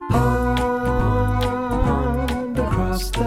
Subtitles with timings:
[0.00, 1.78] Pond
[2.58, 3.25] across the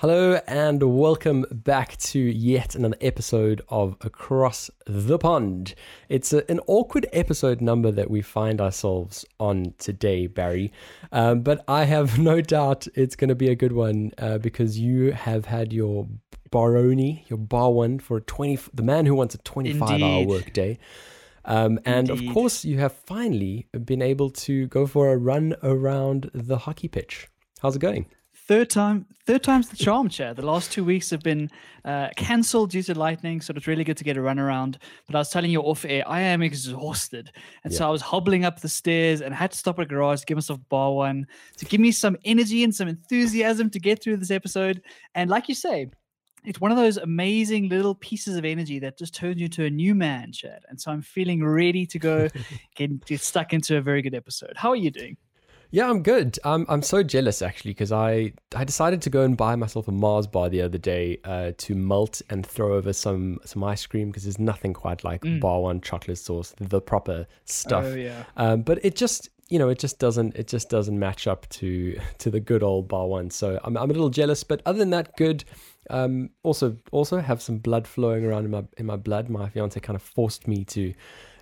[0.00, 5.74] Hello and welcome back to yet another episode of Across the Pond.
[6.08, 10.70] It's a, an awkward episode number that we find ourselves on today, Barry.
[11.10, 14.78] Um, but I have no doubt it's going to be a good one uh, because
[14.78, 16.06] you have had your
[16.52, 20.28] Baroni, your bar one for a 20, the man who wants a 25 hour Indeed.
[20.28, 20.78] workday.
[21.44, 26.30] Um, and of course, you have finally been able to go for a run around
[26.32, 27.26] the hockey pitch.
[27.60, 28.06] How's it going?
[28.48, 30.36] Third time, third time's the charm, Chad.
[30.36, 31.50] The last two weeks have been
[31.84, 34.78] uh, cancelled due to lightning, so it's really good to get a run around.
[35.06, 37.30] But I was telling you off air, I am exhausted,
[37.64, 40.20] and so I was hobbling up the stairs and had to stop at a garage
[40.20, 41.26] to give myself bar one
[41.58, 44.80] to give me some energy and some enthusiasm to get through this episode.
[45.14, 45.90] And like you say,
[46.46, 49.70] it's one of those amazing little pieces of energy that just turns you into a
[49.70, 50.62] new man, Chad.
[50.70, 52.28] And so I'm feeling ready to go
[52.76, 54.54] get, get stuck into a very good episode.
[54.56, 55.18] How are you doing?
[55.70, 56.38] Yeah, I'm good.
[56.44, 59.92] I'm I'm so jealous actually because I I decided to go and buy myself a
[59.92, 64.08] Mars bar the other day uh, to melt and throw over some some ice cream
[64.08, 67.84] because there's nothing quite like bar one chocolate sauce, the proper stuff.
[67.84, 67.92] Mm.
[67.92, 68.24] Oh, yeah.
[68.36, 71.98] Um, but it just you know it just doesn't it just doesn't match up to
[72.18, 73.30] to the good old bar one.
[73.30, 75.44] So I'm I'm a little jealous, but other than that, good.
[75.90, 79.28] Um, also also have some blood flowing around in my in my blood.
[79.28, 80.94] My fiance kind of forced me to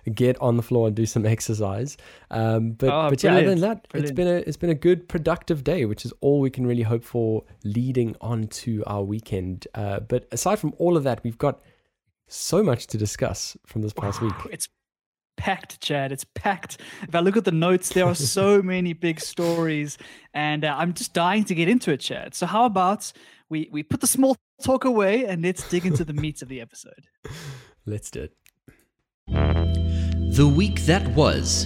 [0.09, 1.97] get on the floor and do some exercise.
[2.31, 3.89] Um, but Oh, but yeah, other than brilliant.
[3.91, 6.65] that, it's been a it's been a good productive day, which is all we can
[6.65, 9.67] really hope for leading on to our weekend.
[9.73, 11.61] Uh, but aside from all of that, we've got
[12.27, 14.33] so much to discuss from this past week.
[14.51, 14.67] It's
[15.37, 16.11] packed, Chad.
[16.11, 16.77] It's packed.
[17.03, 19.97] If I look at the notes, there are so many big stories,
[20.33, 22.35] and uh, I'm just dying to get into it, Chad.
[22.35, 23.11] So how about
[23.49, 26.61] we we put the small talk away and let's dig into the meat of the
[26.61, 27.07] episode.
[27.85, 28.27] Let's do
[29.29, 29.96] it.
[30.37, 31.65] The week that was.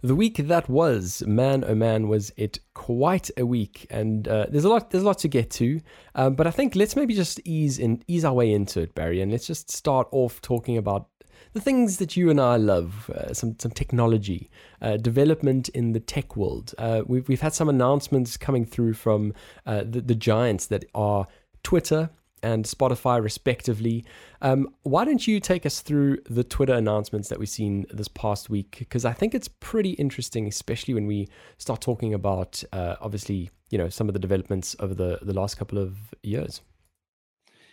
[0.00, 4.64] The week that was, man oh man, was it quite a week, and uh, there's
[4.64, 5.82] a lot there's a lot to get to,
[6.14, 9.20] um, but I think let's maybe just ease in ease our way into it, Barry,
[9.20, 11.10] and let's just start off talking about
[11.52, 14.50] the things that you and I love, uh, some some technology,
[14.80, 16.74] uh, development in the tech world.
[16.78, 19.34] Uh, we've we've had some announcements coming through from
[19.66, 21.26] uh, the the giants that are
[21.62, 22.08] Twitter
[22.42, 24.04] and Spotify, respectively.
[24.42, 28.50] Um, why don't you take us through the Twitter announcements that we've seen this past
[28.50, 28.76] week?
[28.78, 33.78] Because I think it's pretty interesting, especially when we start talking about, uh, obviously, you
[33.78, 36.60] know, some of the developments over the, the last couple of years.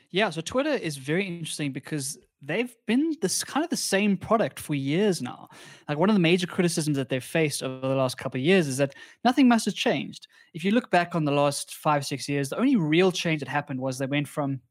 [0.09, 4.59] Yeah, so Twitter is very interesting because they've been this kind of the same product
[4.59, 5.47] for years now.
[5.89, 8.67] Like one of the major criticisms that they've faced over the last couple of years
[8.67, 8.93] is that
[9.23, 10.27] nothing much has changed.
[10.53, 13.49] If you look back on the last five, six years, the only real change that
[13.49, 14.61] happened was they went from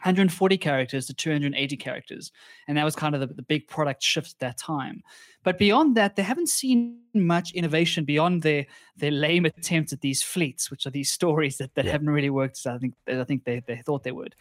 [0.00, 2.30] 140 characters to 280 characters.
[2.68, 5.02] And that was kind of the, the big product shift at that time.
[5.42, 10.22] But beyond that, they haven't seen much innovation beyond their their lame attempts at these
[10.22, 11.92] fleets, which are these stories that, that Yeah.
[11.92, 14.34] haven't really worked as I think as I think they, they thought they would.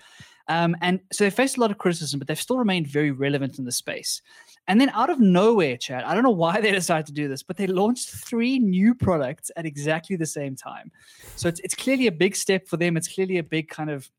[0.48, 3.58] Um, and so they faced a lot of criticism, but they've still remained very relevant
[3.58, 4.22] in the space.
[4.68, 7.42] And then out of nowhere, Chad, I don't know why they decided to do this,
[7.44, 10.92] but they launched three new products at exactly the same time.
[11.36, 12.96] So it's, it's clearly a big step for them.
[12.98, 14.10] It's clearly a big kind of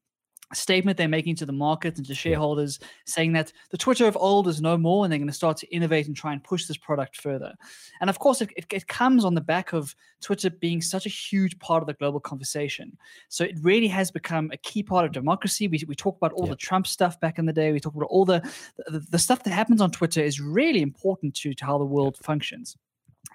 [0.54, 4.46] statement they're making to the market and to shareholders saying that the Twitter of old
[4.46, 6.76] is no more and they're going to start to innovate and try and push this
[6.76, 7.52] product further.
[8.00, 11.10] And of course, it, it, it comes on the back of Twitter being such a
[11.10, 12.96] huge part of the global conversation.
[13.28, 15.68] So it really has become a key part of democracy.
[15.68, 17.72] We, we talk about all the Trump stuff back in the day.
[17.72, 18.40] We talk about all the,
[18.86, 22.18] the, the stuff that happens on Twitter is really important to, to how the world
[22.22, 22.76] functions.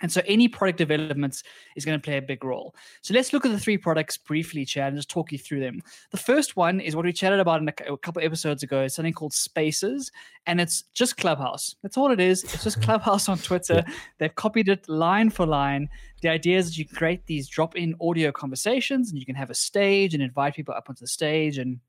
[0.01, 1.43] And so any product developments
[1.75, 2.75] is going to play a big role.
[3.01, 5.81] So let's look at the three products briefly, Chad, and just talk you through them.
[6.11, 8.81] The first one is what we chatted about in a, a couple episodes ago.
[8.81, 10.11] It's something called Spaces,
[10.47, 11.75] and it's just Clubhouse.
[11.81, 12.43] That's all it is.
[12.43, 13.83] It's just Clubhouse on Twitter.
[14.17, 15.89] They've copied it line for line.
[16.21, 19.55] The idea is that you create these drop-in audio conversations, and you can have a
[19.55, 21.79] stage and invite people up onto the stage and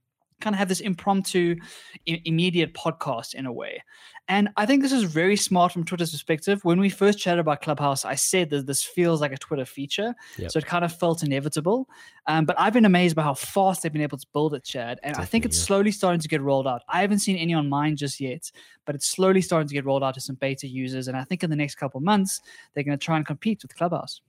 [0.43, 1.57] kind of have this impromptu,
[2.09, 3.83] i- immediate podcast in a way.
[4.29, 6.65] And I think this is very smart from Twitter's perspective.
[6.65, 10.15] When we first chatted about Clubhouse, I said that this feels like a Twitter feature.
[10.39, 10.53] Yep.
[10.53, 11.89] So it kind of felt inevitable.
[12.29, 15.01] Um, but I've been amazed by how fast they've been able to build it, Chad.
[15.03, 15.65] And I think it's yeah.
[15.65, 16.83] slowly starting to get rolled out.
[16.89, 18.51] I haven't seen any on mine just yet,
[18.87, 21.09] but it's slowly starting to get rolled out to some beta users.
[21.09, 22.41] And I think in the next couple of months,
[22.75, 24.21] they're going to try and compete with Clubhouse.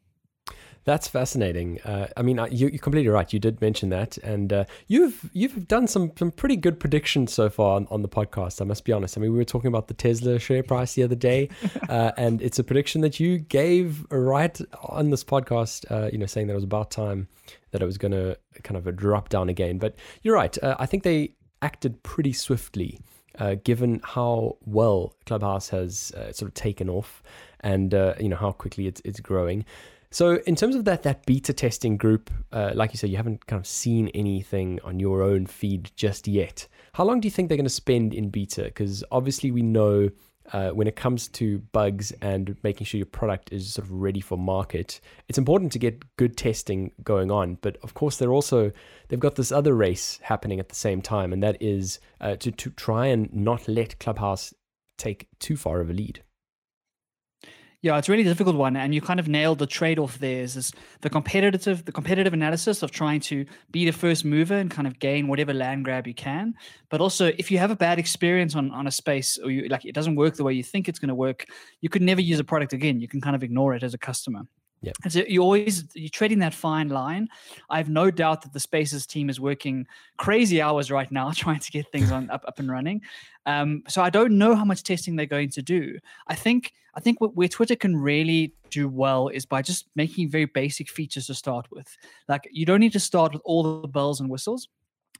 [0.85, 1.79] That's fascinating.
[1.81, 3.31] Uh, I mean, uh, you, you're completely right.
[3.31, 7.49] You did mention that, and uh, you've you've done some some pretty good predictions so
[7.49, 8.61] far on, on the podcast.
[8.61, 9.17] I must be honest.
[9.17, 11.49] I mean, we were talking about the Tesla share price the other day,
[11.89, 15.89] uh, and it's a prediction that you gave right on this podcast.
[15.89, 17.27] Uh, you know, saying that it was about time
[17.71, 19.77] that it was going to kind of drop down again.
[19.77, 20.61] But you're right.
[20.63, 22.99] Uh, I think they acted pretty swiftly,
[23.39, 27.23] uh, given how well Clubhouse has uh, sort of taken off,
[27.61, 29.65] and uh, you know how quickly it's it's growing.
[30.13, 33.47] So in terms of that that beta testing group, uh, like you said, you haven't
[33.47, 36.67] kind of seen anything on your own feed just yet.
[36.93, 38.65] How long do you think they're going to spend in beta?
[38.65, 40.11] Because obviously we know
[40.51, 44.21] uh, when it comes to bugs and making sure your product is sort of ready
[44.21, 47.57] for market, it's important to get good testing going on.
[47.61, 48.71] But of course, they're also
[49.07, 52.51] they've got this other race happening at the same time, and that is uh, to
[52.51, 54.53] to try and not let Clubhouse
[54.95, 56.21] take too far of a lead.
[57.83, 60.17] Yeah, it's a really difficult one, and you kind of nailed the trade-off.
[60.17, 60.71] There is this,
[61.01, 64.99] the competitive, the competitive analysis of trying to be the first mover and kind of
[64.99, 66.53] gain whatever land grab you can.
[66.89, 69.83] But also, if you have a bad experience on on a space or you like
[69.83, 71.45] it doesn't work the way you think it's going to work,
[71.81, 73.01] you could never use a product again.
[73.01, 74.43] You can kind of ignore it as a customer.
[74.83, 74.91] Yeah.
[75.07, 77.29] So you always you're treading that fine line.
[77.69, 79.87] I have no doubt that the Spaces team is working
[80.17, 83.01] crazy hours right now trying to get things on up, up and running.
[83.45, 85.99] Um, so I don't know how much testing they're going to do.
[86.27, 90.45] I think I think where Twitter can really do well is by just making very
[90.45, 91.87] basic features to start with.
[92.27, 94.67] Like you don't need to start with all the bells and whistles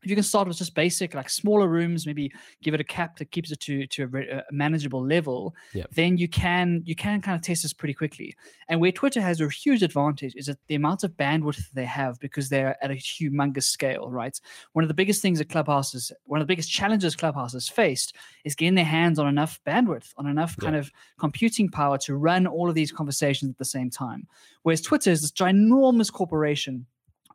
[0.04, 2.31] if you can start with just basic like smaller rooms maybe
[2.62, 5.92] give it a cap that keeps it to to a, a manageable level Yep.
[5.92, 8.36] then you can you can kind of test this pretty quickly.
[8.69, 12.19] And where twitter has a huge advantage is that the amount of bandwidth they have
[12.19, 14.40] because they're at a humongous scale right?
[14.74, 18.56] One of the biggest things that clubhouses one of the biggest challenges clubhouses faced is
[18.56, 22.68] getting their hands on enough bandwidth on enough kind of computing power to run all
[22.69, 24.28] of these conversations at the same time.
[24.63, 26.86] Whereas twitter is this ginormous corporation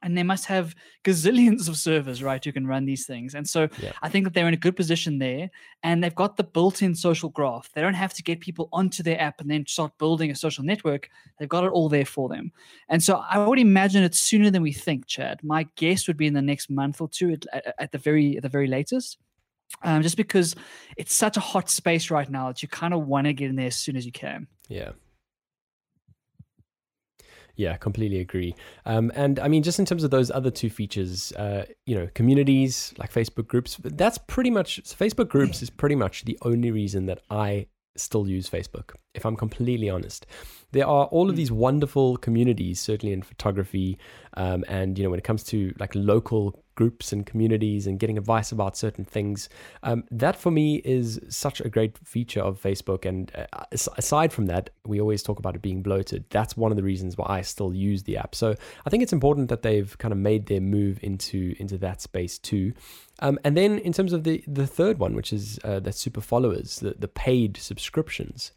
[0.02, 0.74] and they must have
[1.04, 3.34] gazillions of servers, right, who can run these things.
[3.34, 3.92] And so Yeah.
[4.02, 5.50] I think that they're in a good position there.
[5.82, 7.70] And they've got the built in social graph.
[7.72, 10.64] They don't have to get people onto their app and then start building a social
[10.64, 11.08] network.
[11.38, 12.52] They've got it all there for them.
[12.88, 15.40] And so I would imagine it's sooner than we think, Chad.
[15.42, 18.42] My guess would be in the next month or two at, at, the very at
[18.42, 19.18] the very latest.
[19.82, 20.56] Um, just because
[20.96, 23.56] it's such a hot space right now that you kind of want to get in
[23.56, 24.46] there as soon as you can.
[24.68, 24.92] Yeah.
[27.58, 28.54] Yeah, completely agree.
[28.86, 32.08] Um, and I mean, just in terms of those other two features, uh, you know,
[32.14, 36.70] communities like Facebook groups, that's pretty much so Facebook groups is pretty much the only
[36.70, 37.66] reason that I
[37.96, 40.26] still use Facebook, if I'm completely honest.
[40.72, 43.98] There are all of these wonderful communities, certainly in photography,
[44.34, 48.16] um, and you know, when it comes to like local groups and communities and getting
[48.16, 49.48] advice about certain things,
[49.82, 53.04] um, that for me is such a great feature of Facebook.
[53.04, 53.46] And uh,
[53.96, 56.24] aside from that, we always talk about it being bloated.
[56.30, 58.34] That's one of the reasons why I still use the app.
[58.34, 58.54] So
[58.86, 62.38] I think it's important that they've kind of made their move into into that space
[62.38, 62.74] too.
[63.20, 66.20] Um, and then in terms of the the third one, which is uh, the super
[66.20, 68.52] followers, the the paid subscriptions,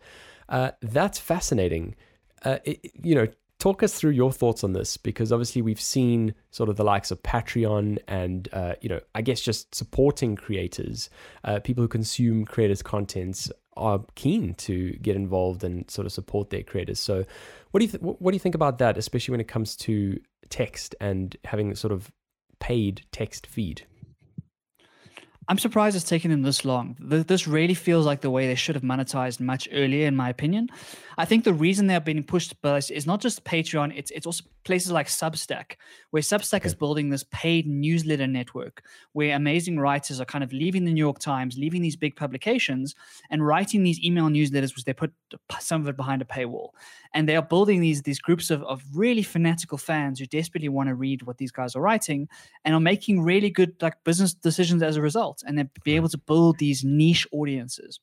[0.51, 1.95] uh, that's fascinating.
[2.43, 3.27] Uh, it, you know,
[3.57, 7.09] talk us through your thoughts on this because obviously we've seen sort of the likes
[7.09, 11.09] of Patreon and uh, you know, I guess just supporting creators,
[11.43, 16.49] uh, people who consume creators' contents are keen to get involved and sort of support
[16.49, 16.99] their creators.
[16.99, 17.23] So,
[17.71, 20.19] what do you th- what do you think about that, especially when it comes to
[20.49, 22.11] text and having sort of
[22.59, 23.83] paid text feed?
[25.47, 26.95] I'm surprised it's taken them this long.
[26.99, 30.69] This really feels like the way they should have monetized much earlier, in my opinion.
[31.17, 34.25] I think the reason they're being pushed by this is not just Patreon; it's it's
[34.25, 35.73] also places like Substack,
[36.11, 38.83] where Substack is building this paid newsletter network,
[39.13, 42.95] where amazing writers are kind of leaving the New York Times, leaving these big publications,
[43.29, 45.11] and writing these email newsletters, which they put
[45.59, 46.69] some of it behind a paywall,
[47.13, 50.87] and they are building these these groups of of really fanatical fans who desperately want
[50.89, 52.27] to read what these guys are writing,
[52.63, 55.97] and are making really good like business decisions as a result, and then be hmm.
[55.97, 57.99] able to build these niche audiences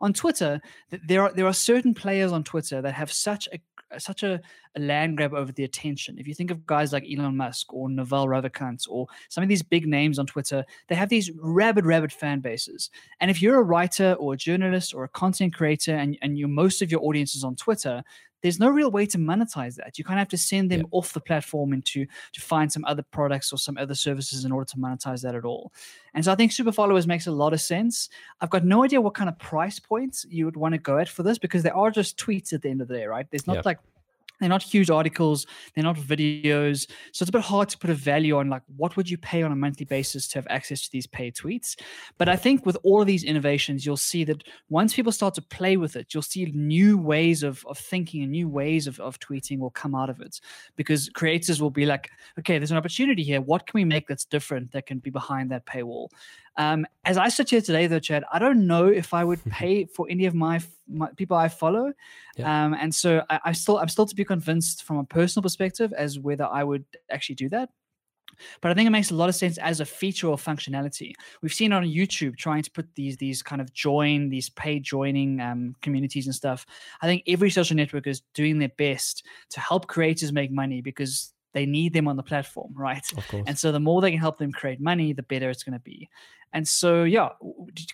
[0.00, 0.60] on Twitter,
[1.06, 3.60] there are there are certain players on Twitter that have such a
[3.98, 4.40] such a,
[4.76, 6.18] a land grab over the attention.
[6.18, 9.62] If you think of guys like Elon Musk or Naval Ravikant or some of these
[9.62, 12.90] big names on Twitter, they have these rabid, rabid fan bases.
[13.20, 16.46] And if you're a writer or a journalist or a content creator and, and you
[16.46, 18.04] most of your audience is on Twitter,
[18.42, 19.98] there's no real way to monetize that.
[19.98, 23.02] You kind of have to send them off the platform into to find some other
[23.02, 25.72] products or some other services in order to monetize that at all.
[26.14, 28.08] And so I think super followers makes a lot of sense.
[28.40, 31.08] I've got no idea what kind of price points you would want to go at
[31.08, 33.26] for this because they are just tweets at the end of the day, right?
[33.30, 33.62] There's not Yeah.
[33.64, 33.78] like
[34.40, 36.88] they're not huge articles, they're not videos.
[37.12, 39.42] So it's a bit hard to put a value on like what would you pay
[39.42, 41.78] on a monthly basis to have access to these paid tweets.
[42.18, 45.42] But I think with all of these innovations, you'll see that once people start to
[45.42, 49.18] play with it, you'll see new ways of, of thinking and new ways of, of
[49.20, 50.40] tweeting will come out of it.
[50.76, 53.40] Because creators will be like, okay, there's an opportunity here.
[53.40, 56.08] What can we make that's different that can be behind that paywall?
[56.56, 59.86] Um, as I sit here today, though, Chad, I don't know if I would pay
[59.86, 61.92] for any of my, my people I follow,
[62.36, 62.64] Yeah.
[62.66, 65.92] um, and so I, I still I'm still to be convinced from a personal perspective
[65.92, 67.70] as whether I would actually do that.
[68.60, 71.12] but I think it makes a lot of sense as a feature or functionality.
[71.42, 75.40] We've seen on YouTube trying to put these these kind of join these paid joining
[75.40, 76.64] um, communities and stuff.
[77.02, 81.32] I think every social network is doing their best to help creators make money because
[81.52, 83.04] they need them on the platform, right?
[83.16, 83.44] Of course.
[83.46, 85.80] And so the more they can help them create money, the better it's going to
[85.80, 86.08] be.
[86.52, 87.30] And so, yeah,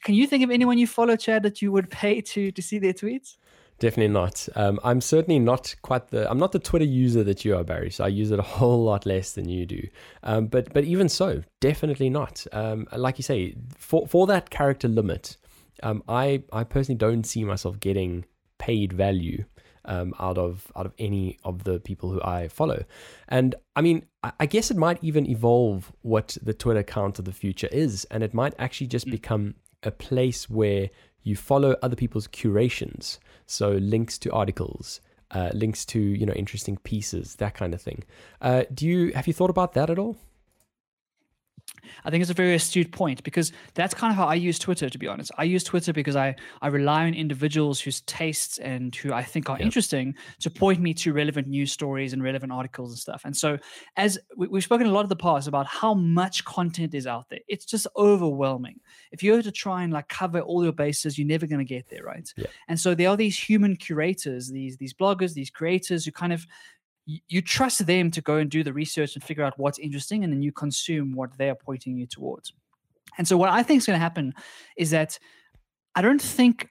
[0.02, 2.78] can you think of anyone you follow, Chad, that you would pay to to see
[2.78, 3.36] their tweets?
[3.78, 4.48] Definitely not.
[4.56, 6.30] Um, I'm certainly not quite the.
[6.30, 7.90] I'm not the Twitter user that you are, Barry.
[7.90, 9.86] So I use it a whole lot less than you do.
[10.22, 12.46] Um, but but even so, definitely not.
[12.52, 15.36] Um, like you say, for for that character limit,
[15.82, 18.24] um, I I personally don't see myself getting
[18.58, 19.44] paid value
[19.86, 22.84] um, out of out of any of the people who I follow.
[23.28, 27.24] And I mean, I, I guess it might even evolve what the Twitter account of
[27.24, 29.12] the future is, and it might actually just Mm.
[29.12, 30.90] become a place where
[31.22, 33.18] you follow other people's curations.
[33.46, 35.00] So links to articles,
[35.30, 38.04] uh, links to you know interesting pieces, that kind of thing.
[38.40, 40.16] Uh, do you have you thought about that at all?
[42.04, 44.88] I think it's a very astute point because that's kind of how I use Twitter,
[44.90, 45.30] to be honest.
[45.38, 49.48] I use Twitter because I, I rely on individuals whose tastes and who I think
[49.50, 49.64] are Yeah.
[49.64, 53.22] interesting to point me to relevant news stories and relevant articles and stuff.
[53.24, 53.58] And so,
[53.96, 57.28] as we, we've spoken a lot of the past about how much content is out
[57.28, 58.80] there, it's just overwhelming.
[59.12, 61.64] If you were to try and like cover all your bases, you're never going to
[61.64, 62.32] get there, right?
[62.36, 62.46] Yeah.
[62.68, 66.46] And so, there are these human curators, these these bloggers, these creators who kind of
[67.06, 70.32] you trust them to go and do the research and figure out what's interesting and
[70.32, 72.52] then you consume what they're pointing you towards.
[73.18, 74.34] And so what i think is going to happen
[74.76, 75.18] is that
[75.94, 76.68] i don't think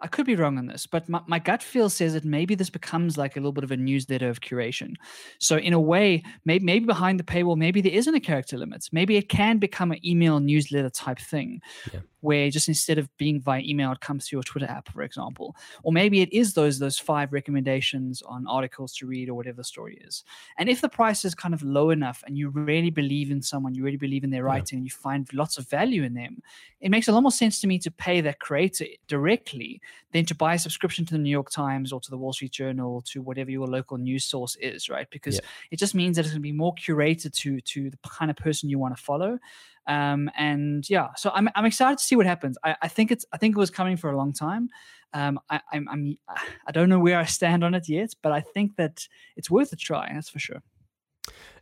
[0.00, 2.70] i could be wrong on this but my, my gut feel says that maybe this
[2.70, 4.94] becomes like a little bit of a newsletter of curation.
[5.38, 8.88] So in a way maybe, maybe behind the paywall maybe there isn't a character limit
[8.90, 11.60] maybe it can become an email newsletter type thing.
[11.92, 12.00] Yeah.
[12.24, 15.54] Where just instead of being via email it comes to your twitter app for example
[15.84, 19.64] or maybe it is those those five recommendations on articles to read or whatever the
[19.74, 20.24] story is
[20.58, 23.74] and if the price is kind of low enough and you really believe in someone
[23.74, 24.52] you really believe in their Yeah.
[24.54, 26.42] writing and you find lots of value in them
[26.80, 29.80] it makes a lot more sense to me to pay that creator directly
[30.12, 32.52] than to buy a subscription to the new york times or to the wall street
[32.52, 35.40] journal to whatever your local news source is right because Yeah.
[35.72, 38.36] it just means that it's going to be more curated to to the kind of
[38.36, 39.38] person you want to follow
[39.86, 42.56] um, and yeah, so I'm I'm excited to see what happens.
[42.64, 44.70] I, I think it's I think it was coming for a long time.
[45.12, 46.18] Um, I, I'm I'm
[46.66, 49.72] I don't know where I stand on it yet, but I think that it's worth
[49.72, 50.10] a try.
[50.12, 50.62] That's for sure.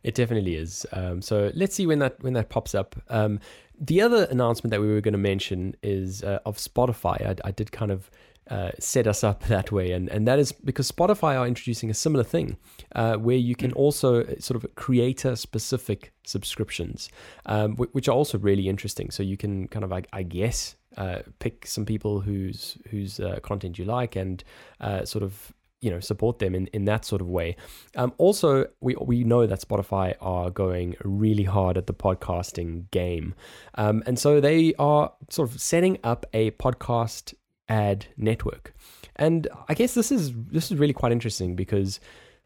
[0.03, 0.85] It definitely is.
[0.91, 2.95] Um, so let's see when that when that pops up.
[3.09, 3.39] Um,
[3.79, 7.25] the other announcement that we were going to mention is uh, of Spotify.
[7.25, 8.09] I, I did kind of
[8.49, 11.93] uh, set us up that way, and and that is because Spotify are introducing a
[11.93, 12.57] similar thing
[12.95, 17.09] uh, where you can also uh, sort of creator specific subscriptions,
[17.45, 19.11] um, wh- which are also really interesting.
[19.11, 23.39] So you can kind of I, I guess uh, pick some people whose whose uh,
[23.41, 24.43] content you like and
[24.79, 27.55] uh, sort of you know support them in, in that sort of way.
[27.95, 33.35] Um, also, we we know that Spotify are going really hard at the podcasting game,
[33.75, 37.33] um, and so they are sort of setting up a podcast
[37.69, 38.73] ad network.
[39.15, 41.99] And I guess this is this is really quite interesting because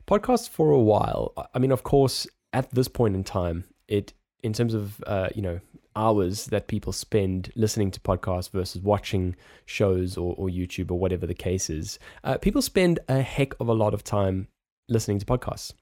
[0.07, 1.33] podcasts for a while.
[1.53, 5.41] I mean, of course, at this point in time, it in terms of uh, you
[5.41, 5.59] know
[5.95, 11.25] hours that people spend listening to podcasts versus watching shows or, or YouTube or whatever
[11.25, 14.47] the case is, uh, people spend a heck of a lot of time
[14.87, 15.73] listening to podcasts.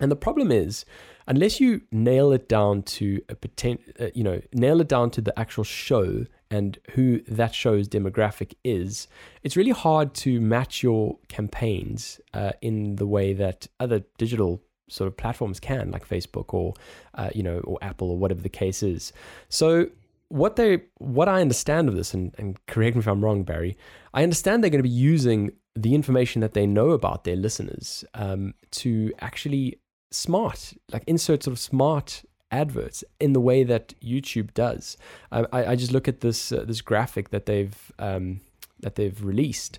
[0.00, 0.84] And the problem is,
[1.26, 5.20] unless you nail it down to a potent, uh, you know, nail it down to
[5.20, 9.08] the actual show and who that show's demographic is,
[9.42, 15.08] it's really hard to match your campaigns uh, in the way that other digital sort
[15.08, 16.74] of platforms can, like Facebook or
[17.14, 19.12] uh, you know, or Apple or whatever the case is.
[19.48, 19.88] So
[20.28, 23.76] what they, what I understand of this, and, and correct me if I'm wrong, Barry,
[24.12, 28.04] I understand they're going to be using the information that they know about their listeners
[28.14, 29.80] um, to actually
[30.10, 32.24] smart, like insert sort of smart
[32.60, 34.96] adverts in the way that YouTube does.
[35.32, 38.40] I, I just look at this uh, this graphic that they've um,
[38.80, 39.78] that they've released,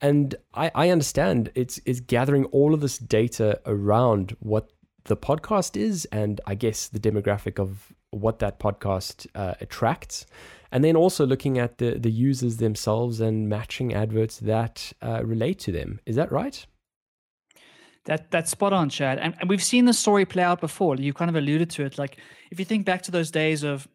[0.00, 4.70] and I, I understand it's it's gathering all of this data around what
[5.04, 10.26] the podcast is, and I guess the demographic of what that podcast uh, attracts,
[10.70, 15.58] and then also looking at the the users themselves and matching adverts that uh, relate
[15.60, 16.00] to them.
[16.06, 16.66] Is that right?
[18.04, 19.18] That that's spot on, Chad.
[19.18, 20.96] And, and we've seen this story play out before.
[20.96, 21.98] You kind of alluded to it.
[21.98, 22.18] Like
[22.50, 23.88] if you think back to those days of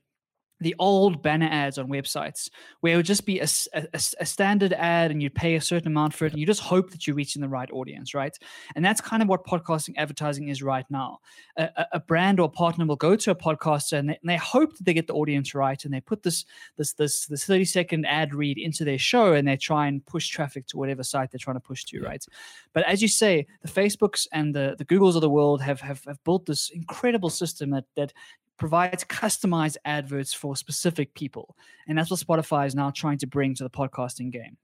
[0.60, 2.50] the old banner ads on websites
[2.82, 5.88] where it would just be a, a, a, standard ad and you'd pay a certain
[5.88, 8.38] amount for it and you just hope that you're reaching the right audience right?
[8.76, 11.20] And that's kind of what podcasting advertising is right now.
[11.58, 14.78] A, a brand or partner will go to a podcaster and they, and they, hope
[14.78, 16.46] that they get the audience right and they put this
[16.78, 20.30] this this this 30 second ad read into their show and they try and push
[20.30, 22.26] traffic to whatever site they're trying to push to right?
[22.74, 26.04] But as you say the facebooks and the, the googles of the world have, have
[26.06, 28.14] have built this incredible system that that
[28.60, 31.56] provides customized adverts for specific people.
[31.88, 34.58] And that's what Spotify is now trying to bring to the podcasting game.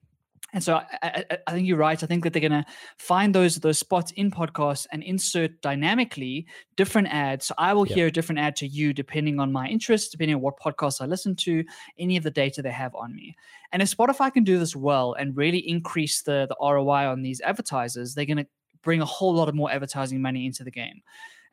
[0.54, 2.02] And so I, I, I, think you're right.
[2.02, 2.66] I think that they're going to
[2.98, 6.46] find those those spots in podcasts and insert dynamically
[6.78, 7.48] different ads.
[7.48, 7.96] So I will yeah.
[7.96, 11.08] hear a different ad to you depending on my interests, depending on what podcasts I
[11.08, 11.64] listen to,
[12.00, 13.36] any of the data they have on me.
[13.74, 17.42] And if Spotify can do this well and really increase the the ROI on these
[17.42, 18.48] advertisers, they're going to
[18.82, 21.02] bring a whole lot of more advertising money into the game.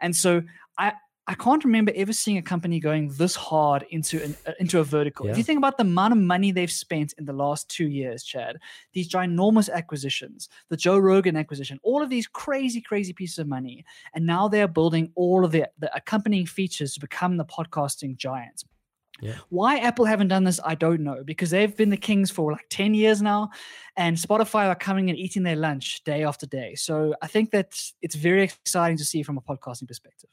[0.00, 0.42] And so
[0.78, 0.92] I
[1.32, 4.84] I can't remember ever seeing a company going this hard into an, uh, into a
[4.84, 5.24] vertical.
[5.24, 5.32] Yeah.
[5.32, 8.22] If you think about the amount of money they've spent in the last two years,
[8.22, 8.58] Chad,
[8.92, 13.82] these ginormous acquisitions, the Joe Rogan acquisition, all of these crazy, crazy pieces of money,
[14.14, 18.18] and now they are building all of the, the accompanying features to become the podcasting
[18.18, 18.66] giants.
[19.22, 19.36] Yeah.
[19.48, 22.66] Why Apple haven't done this, I don't know, because they've been the kings for like
[22.68, 23.48] 10 years now,
[23.96, 26.74] and Spotify are coming and eating their lunch day after day.
[26.74, 30.28] So I think that it's very exciting to see from a podcasting perspective.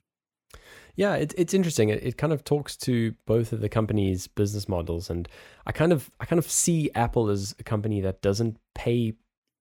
[0.96, 1.89] Yeah, it, it's interesting.
[1.89, 5.29] It, it kind of talks to both of the companies' business models, and
[5.65, 9.13] I kind of I kind of see Apple as a company that doesn't pay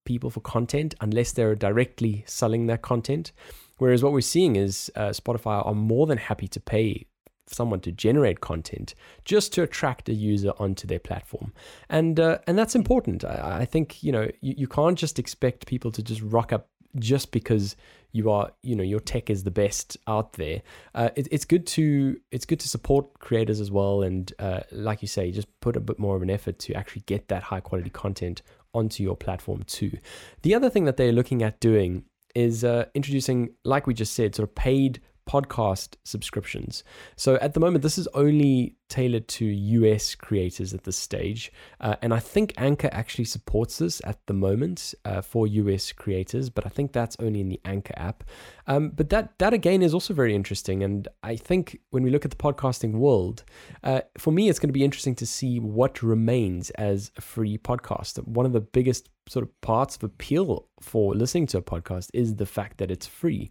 [0.04, 3.33] people for content unless they're directly selling their content.
[3.76, 7.07] Whereas what we're seeing is uh, Spotify are more than happy to pay
[7.47, 11.52] someone to generate content just to attract a user onto their platform
[11.88, 15.66] and uh, and that's important I, I, think you know you, you can't just expect
[15.66, 16.68] people to just rock up
[16.99, 17.76] just because
[18.12, 20.62] you are you know your tech is the best out there.
[20.95, 25.02] Uh, it, it's good to it's good to support creators as well and uh, like
[25.02, 27.61] you say just put a bit more of an effort to actually get that high
[27.61, 28.42] quality content
[28.75, 29.99] onto your platform too.
[30.42, 32.04] The other thing that they're looking at doing
[32.35, 36.82] is uh, introducing like we just said sort of paid podcast subscriptions.
[37.16, 41.52] So at the moment, this is only tailored to US creators at this stage.
[41.80, 46.49] Uh, and I think Anchor actually supports this at the moment uh, for US creators,
[46.49, 48.25] but I think that's only in the Anchor app.
[48.66, 50.82] Um, but that, that again is also very interesting.
[50.82, 53.44] And I think when we look at the podcasting world,
[53.85, 57.58] uh, for me, it's going to be interesting to see what remains as a free
[57.58, 58.26] podcast.
[58.26, 62.36] One of the biggest sort of parts of appeal for listening to a podcast is
[62.36, 63.50] the fact that it's free.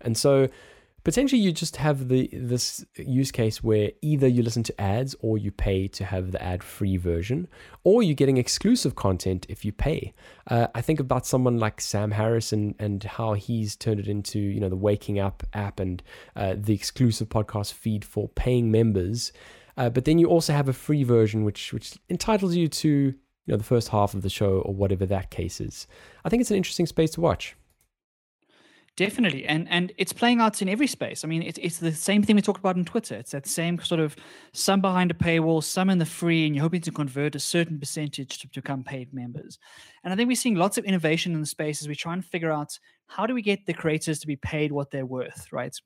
[0.00, 0.48] And so,
[1.08, 5.38] potentially you just have the this use case where either you listen to ads or
[5.38, 7.48] you pay to have the ad free version
[7.82, 10.12] or you're getting exclusive content if you pay.
[10.48, 14.38] Uh, i think about someone like sam harris and, and how he's turned it into
[14.38, 16.02] you know the waking up app and
[16.36, 19.32] uh, the exclusive podcast feed for paying members.
[19.78, 23.14] Uh, but then you also have a free version which which entitles you to you
[23.46, 25.86] know the first half of the show or whatever that case is.
[26.26, 27.56] I think it's an interesting space to watch
[28.98, 31.22] Definitely, and and it's playing out in every space.
[31.22, 33.14] I mean, it's it's the same thing we talked about on Twitter.
[33.14, 34.16] It's that same sort of
[34.52, 37.78] some behind a paywall, some in the free, and you're hoping to convert a certain
[37.78, 39.56] percentage to become paid members.
[40.02, 42.24] And I think we're seeing lots of innovation in the space as we try and
[42.24, 45.76] figure out how do we get the creators to be paid what they're worth, right?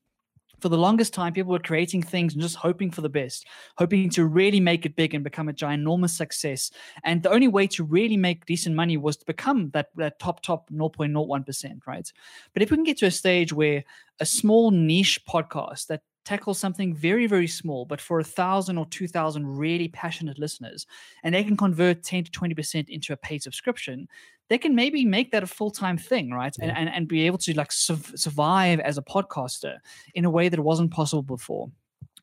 [0.62, 3.46] For the longest time, people were creating things and just hoping for the best,
[3.76, 6.70] hoping to really make it big and become a ginormous success.
[7.04, 10.40] And the only way to really make decent money was to become that, that top,
[10.40, 12.12] top 0.01%, right?
[12.54, 13.82] But if we can get to a stage where
[14.20, 18.86] a small niche podcast that tackle something very, very small, but for a thousand or
[18.86, 20.86] two thousand really passionate listeners,
[21.22, 24.08] and they can convert 10 to 20% into a paid subscription,
[24.48, 26.54] they can maybe make that a full-time thing, right?
[26.58, 26.66] Yeah.
[26.66, 29.78] And, and and be able to like su- survive as a podcaster
[30.14, 31.70] in a way that wasn't possible before.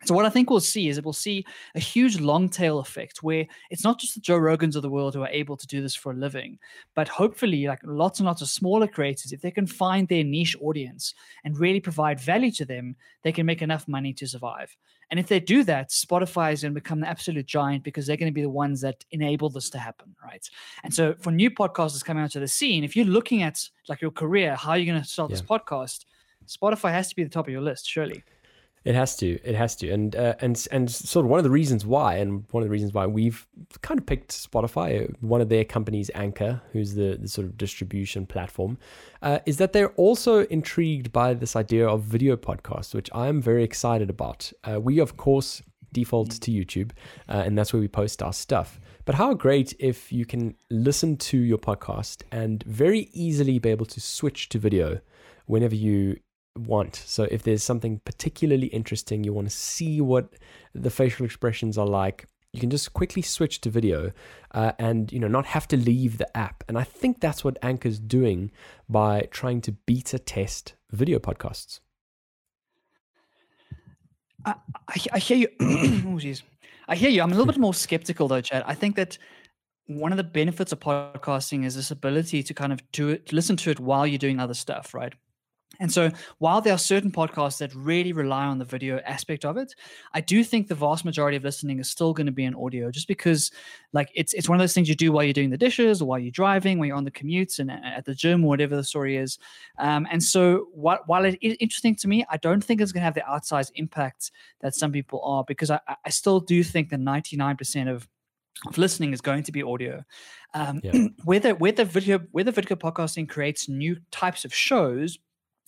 [0.05, 3.21] So what I think we'll see is that we'll see a huge long tail effect
[3.21, 5.81] where it's not just the Joe Rogans of the world who are able to do
[5.81, 6.57] this for a living,
[6.95, 10.55] but hopefully like lots and lots of smaller creators, if they can find their niche
[10.61, 14.75] audience and really provide value to them, they can make enough money to survive.
[15.11, 18.15] And if they do that, Spotify is going to become the absolute giant because they're
[18.15, 20.47] going to be the ones that enable this to happen, right?
[20.83, 24.11] And so for new podcasters coming onto the scene, if you're looking at like your
[24.11, 25.37] career, how are you going to start yeah.
[25.37, 26.05] this podcast?
[26.47, 28.23] Spotify has to be the top of your list, surely.
[28.89, 29.39] It has to.
[29.43, 29.91] It has to.
[29.91, 32.71] And uh, and and sort of one of the reasons why, and one of the
[32.71, 33.45] reasons why we've
[33.83, 38.25] kind of picked Spotify, one of their companies, Anchor, who's the, the sort of distribution
[38.25, 38.79] platform,
[39.21, 43.63] uh, is that they're also intrigued by this idea of video podcasts, which I'm very
[43.63, 44.51] excited about.
[44.63, 45.61] Uh, we of course
[45.93, 46.89] default to YouTube,
[47.27, 48.79] uh, and that's where we post our stuff.
[49.05, 53.85] But how great if you can listen to your podcast and very easily be able
[53.85, 54.99] to switch to video
[55.45, 56.17] whenever you
[56.65, 56.95] want.
[56.95, 60.33] So if there's something particularly interesting, you want to see what
[60.73, 64.11] the facial expressions are like, you can just quickly switch to video
[64.51, 66.63] uh, and you know not have to leave the app.
[66.67, 68.51] And I think that's what Anchor's doing
[68.87, 71.79] by trying to beta test video podcasts.
[74.45, 74.55] I,
[74.87, 75.47] I, I hear you.
[75.59, 76.41] oh, jeez.
[76.87, 77.21] I hear you.
[77.21, 78.63] I'm a little bit more skeptical though, Chad.
[78.65, 79.17] I think that
[79.85, 83.57] one of the benefits of podcasting is this ability to kind of do it, listen
[83.57, 85.13] to it while you're doing other stuff, right?
[85.79, 89.55] And so, while there are certain podcasts that really rely on the video aspect of
[89.55, 89.73] it,
[90.13, 92.91] I do think the vast majority of listening is still going to be in audio,
[92.91, 93.49] just because,
[93.93, 96.05] like, it's it's one of those things you do while you're doing the dishes, or
[96.05, 98.83] while you're driving, when you're on the commutes, and at the gym, or whatever the
[98.83, 99.37] story is.
[99.77, 103.01] Um, and so, while, while it is interesting to me, I don't think it's going
[103.01, 106.89] to have the outsized impact that some people are, because I, I still do think
[106.89, 108.07] that 99% of
[108.67, 110.03] of listening is going to be audio.
[110.53, 111.05] Um, yeah.
[111.23, 115.17] whether whether video whether video podcasting creates new types of shows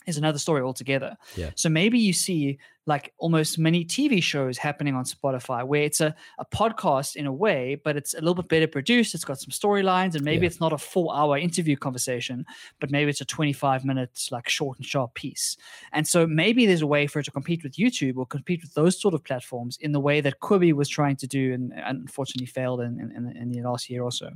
[0.08, 1.16] is another story altogether.
[1.36, 1.52] Yeah.
[1.56, 6.16] So maybe you see like almost many TV shows happening on Spotify where it's a,
[6.40, 9.14] a podcast in a way, but it's a little bit better produced.
[9.14, 10.48] It's got some storylines, and maybe yeah.
[10.48, 12.46] it's not a four hour interview conversation,
[12.80, 15.58] but maybe it's a 25 minute, like short and sharp piece.
[15.94, 18.74] And so maybe there's a way for it to compete with YouTube or compete with
[18.74, 22.48] those sort of platforms in the way that Quibi was trying to do and unfortunately
[22.48, 24.32] failed in, in, in the last year or so.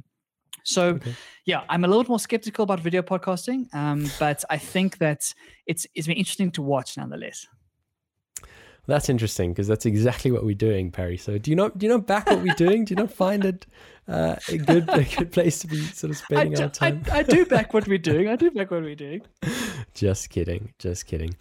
[0.65, 1.15] So, okay.
[1.45, 5.32] yeah, I'm a little more skeptical about video podcasting, um, but I think that
[5.67, 7.47] it's it's been interesting to watch nonetheless.
[8.88, 11.17] That's interesting because that's exactly what we're doing, Barry.
[11.17, 12.86] So, do you not do you not back what we're doing?
[12.86, 13.65] Do you not find it
[14.08, 17.04] uh, a good a good place to be sort of spending do, our time?
[17.12, 18.28] I, I do back what we're doing.
[18.28, 19.21] I do back what we're doing.
[19.93, 21.36] just kidding, just kidding.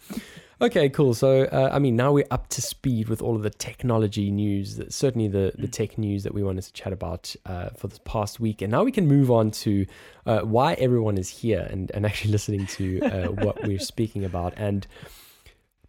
[0.61, 1.13] Okay, cool.
[1.13, 4.77] So, uh, I mean, now we're up to speed with all of the technology news,
[4.77, 7.99] that, certainly the, the tech news that we wanted to chat about uh, for this
[8.05, 8.61] past week.
[8.61, 9.85] And now we can move on to
[10.25, 14.53] uh, why everyone is here and, and actually listening to uh, what we're speaking about.
[14.55, 14.87] And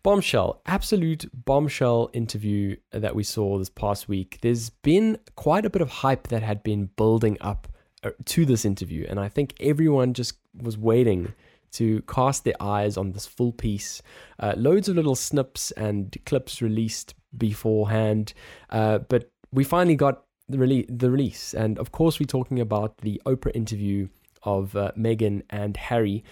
[0.02, 4.38] bombshell, absolute bombshell interview that we saw this past week.
[4.42, 7.68] There's been quite a bit of hype that had been building up
[8.02, 9.06] uh, to this interview.
[9.08, 11.34] And I think everyone just was waiting
[11.72, 14.02] to cast their eyes on this full piece.
[14.38, 18.32] Uh, loads of little snips and clips released beforehand,
[18.70, 21.54] uh, but we finally got the, rele- the release.
[21.54, 24.08] And of course, we're talking about the Oprah interview
[24.42, 26.24] of uh, Meghan and Harry.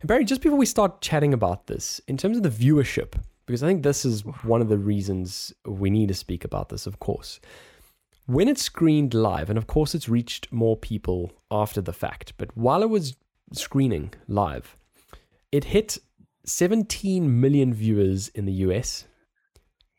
[0.00, 3.14] And Barry, just before we start chatting about this, in terms of the viewership,
[3.46, 6.86] because I think this is one of the reasons we need to speak about this,
[6.86, 7.40] of course.
[8.26, 12.56] When it screened live, and of course it's reached more people after the fact, but
[12.56, 13.16] while it was
[13.52, 14.76] screening live,
[15.52, 15.98] it hit
[16.44, 19.04] 17 million viewers in the US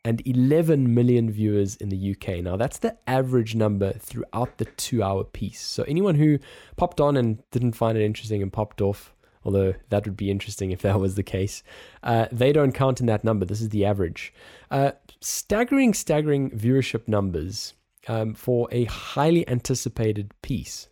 [0.04, 2.42] and 11 million viewers in the UK.
[2.42, 5.62] Now, that's the average number throughout the two hour piece.
[5.62, 6.38] So, anyone who
[6.76, 9.14] popped on and didn't find it interesting and popped off,
[9.44, 11.62] although that would be interesting if that was the case,
[12.02, 13.46] uh, they don't count in that number.
[13.46, 14.34] This is the average.
[14.70, 17.72] Uh, staggering, staggering viewership numbers
[18.06, 20.88] um, for a highly anticipated piece.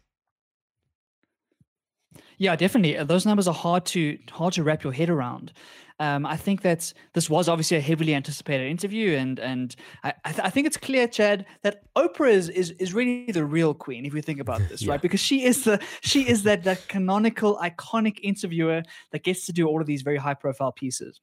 [2.38, 2.98] Yeah, definitely.
[2.98, 5.52] Uh, those numbers are hard to hard to wrap your head around.
[6.00, 10.32] Um, I think that this was obviously a heavily anticipated interview, and and I, I,
[10.32, 14.04] th- I, think it's clear, Chad, that Oprah is, is is really the real queen
[14.04, 14.92] if you think about this, yeah.
[14.92, 15.02] right?
[15.02, 19.68] Because she is the she is that that canonical, iconic interviewer that gets to do
[19.68, 21.20] all of these very high profile pieces.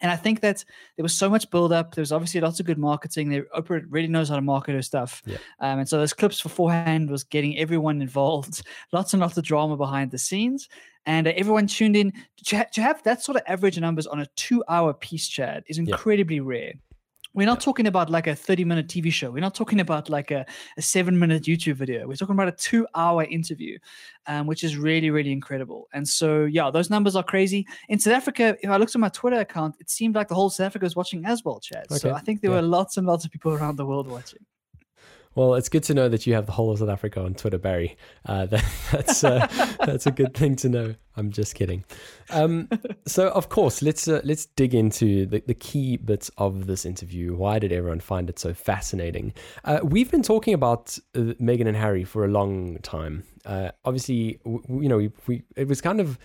[0.00, 0.64] And I think that
[0.96, 1.94] there was so much build up.
[1.94, 3.28] There was obviously lots of good marketing.
[3.28, 5.22] There, Oprah really knows how to market her stuff.
[5.26, 5.36] Yeah.
[5.60, 8.62] Um, and so those clips beforehand was getting everyone involved.
[8.92, 10.68] Lots and lots of drama behind the scenes.
[11.06, 12.12] And uh, everyone tuned in.
[12.46, 15.64] To, ha- to have that sort of average numbers on a two hour piece, Chad,
[15.66, 16.42] is incredibly yeah.
[16.44, 16.72] rare.
[17.32, 19.30] We're not talking about like a 30 minute TV show.
[19.30, 20.44] We're not talking about like a,
[20.76, 22.08] a seven minute YouTube video.
[22.08, 23.78] We're talking about a two hour interview,
[24.26, 25.88] um, which is really, really incredible.
[25.92, 27.66] And so, yeah, those numbers are crazy.
[27.88, 30.50] In South Africa, if I looked at my Twitter account, it seemed like the whole
[30.50, 31.86] South Africa was watching as well, Chad.
[31.90, 31.98] Okay.
[31.98, 32.56] So I think there yeah.
[32.56, 34.40] were lots and lots of people around the world watching.
[35.36, 37.58] Well, it's good to know that you have the whole of South Africa on Twitter,
[37.58, 37.96] Barry.
[38.26, 39.46] Uh, that, that's uh,
[39.86, 40.94] that's a good thing to know.
[41.16, 41.84] I'm just kidding.
[42.30, 42.68] Um,
[43.06, 47.36] so, of course, let's uh, let's dig into the, the key bits of this interview.
[47.36, 49.32] Why did everyone find it so fascinating?
[49.64, 53.22] Uh, we've been talking about uh, Meghan and Harry for a long time.
[53.44, 56.18] Uh, obviously, w- you know, we, we it was kind of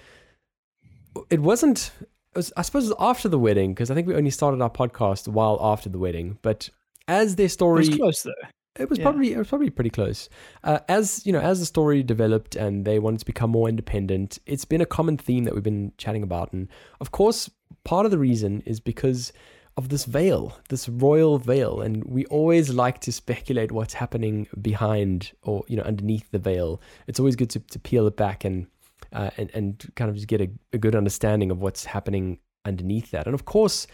[1.30, 1.92] it wasn't.
[2.02, 4.62] It was, I suppose, it was after the wedding because I think we only started
[4.62, 6.70] our podcast while after the wedding, but
[7.08, 8.32] as their story it was close though
[8.78, 9.04] it was yeah.
[9.04, 10.30] probably it was probably pretty close.
[10.64, 14.40] Uh, as you know, as the story developed and they wanted to become more independent,
[14.46, 16.68] it's been a common theme that we've been chatting about, and
[17.00, 17.50] of course,
[17.84, 19.32] part of the reason is because
[19.78, 25.32] of this veil, this royal veil, and we always like to speculate what's happening behind
[25.44, 26.82] or you know underneath the veil.
[27.08, 28.68] It's always good to, to peel it back and
[29.14, 33.12] uh, and and kind of just get a, a good understanding of what's happening underneath
[33.12, 33.26] that.
[33.26, 33.88] And of course,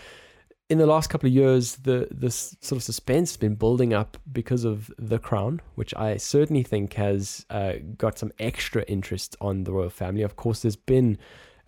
[0.71, 4.17] in the last couple of years, the this sort of suspense has been building up
[4.31, 9.65] because of The Crown, which I certainly think has uh, got some extra interest on
[9.65, 10.21] the royal family.
[10.21, 11.17] Of course, there's been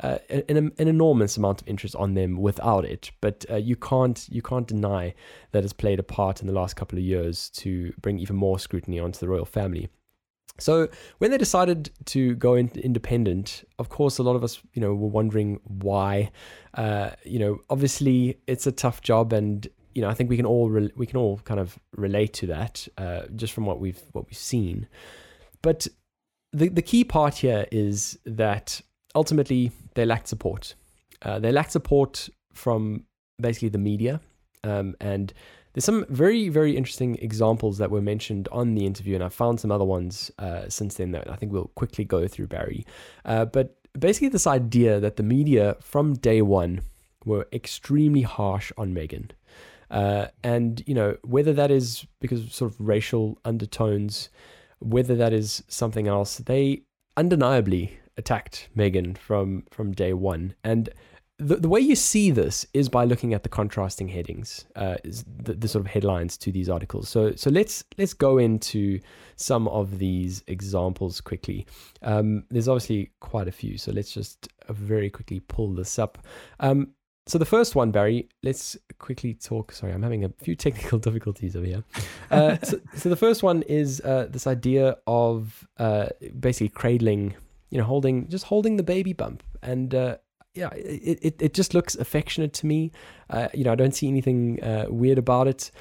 [0.01, 4.25] uh, an, an, enormous amount of interest on them without it, but uh, you can't
[4.31, 5.13] you can't deny
[5.51, 8.57] that it's played a part in the last couple of years to bring even more
[8.57, 9.89] scrutiny onto the royal family.
[10.59, 10.87] So
[11.17, 14.93] when they decided to go in independent, of course, a lot of us, you know,
[14.93, 16.31] were wondering why.
[16.75, 20.45] Uh, you know, obviously, it's a tough job, and you know, I think we can
[20.45, 24.01] all re- we can all kind of relate to that uh, just from what we've
[24.11, 24.87] what we've seen.
[25.61, 25.87] But
[26.51, 28.79] the the key part here is that
[29.15, 30.75] ultimately they lacked support.
[31.23, 33.05] Uh, they lacked support from
[33.41, 34.21] basically the media,
[34.63, 35.33] um, and
[35.73, 39.59] there's some very, very interesting examples that were mentioned on the interview, and I found
[39.59, 42.85] some other ones uh, since then that I think we'll quickly go through, Barry.
[43.25, 46.81] Uh, but basically, this idea that the media from day one
[47.25, 49.31] were extremely harsh on Meghan.
[49.89, 54.29] Uh, and, you know, whether that is because of sort of racial undertones,
[54.79, 56.81] whether that is something else, they
[57.15, 60.55] undeniably attacked Meghan from, from day one.
[60.63, 60.89] And
[61.39, 65.53] the, the way you see this is by looking at the contrasting headings, uh, the,
[65.53, 67.09] the sort of headlines to these articles.
[67.09, 68.99] So so let's let's go into
[69.35, 71.65] some of these examples quickly.
[72.01, 76.19] Um, there's obviously quite a few, so let's just uh, very quickly pull this up.
[76.59, 76.93] Um,
[77.25, 79.71] so the first one, Barry, let's quickly talk.
[79.71, 81.83] Sorry, I'm having a few technical difficulties over here.
[82.29, 86.07] Uh, so, so, the first one is uh, this idea of uh,
[86.39, 87.35] basically cradling,
[87.69, 90.17] you know, holding just holding the baby bump, and uh,
[90.53, 92.91] yeah, it, it, it just looks affectionate to me.
[93.29, 95.71] Uh, you know, I don't see anything uh, weird about it.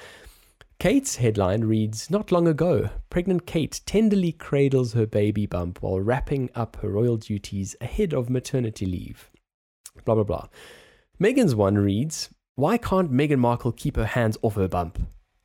[0.78, 6.50] Kate's headline reads Not long ago, pregnant Kate tenderly cradles her baby bump while wrapping
[6.54, 9.30] up her royal duties ahead of maternity leave.
[10.04, 10.48] Blah, blah, blah.
[11.20, 14.98] Meghan's one reads Why can't Meghan Markle keep her hands off her bump?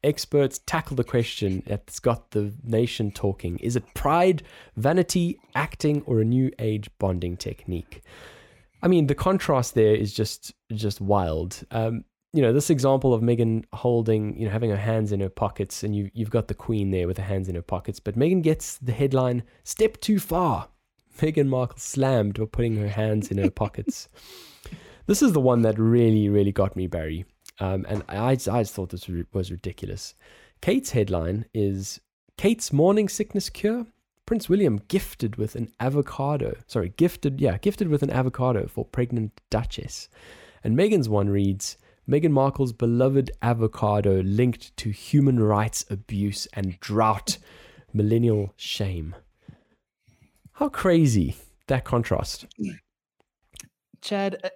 [0.04, 3.60] Experts tackle the question that's got the nation talking.
[3.60, 4.42] Is it pride,
[4.78, 8.02] vanity, acting, or a new age bonding technique?
[8.82, 11.64] I mean, the contrast there is just just wild.
[11.72, 15.30] Um, you know, this example of Meghan holding, you know, having her hands in her
[15.30, 18.18] pockets, and you you've got the Queen there with her hands in her pockets, but
[18.18, 20.70] Meghan gets the headline "Step too far."
[21.20, 24.10] Meghan Markle slammed for putting her hands in her pockets.
[25.08, 27.26] This is the one that really, really got me, Barry.
[27.60, 30.14] Um, and I, I just thought this was ridiculous.
[30.62, 32.02] Kate's headline is
[32.38, 33.88] Kate's morning sickness cure
[34.28, 36.58] Prince William gifted with an avocado.
[36.68, 40.10] Sorry, gifted, yeah, gifted with an avocado for pregnant Duchess.
[40.64, 47.38] And Meghan's one reads Meghan Markle's beloved avocado linked to human rights abuse and drought,
[47.94, 49.16] millennial shame.
[50.52, 51.38] How crazy
[51.68, 52.48] that contrast.
[54.02, 54.50] Chad, uh,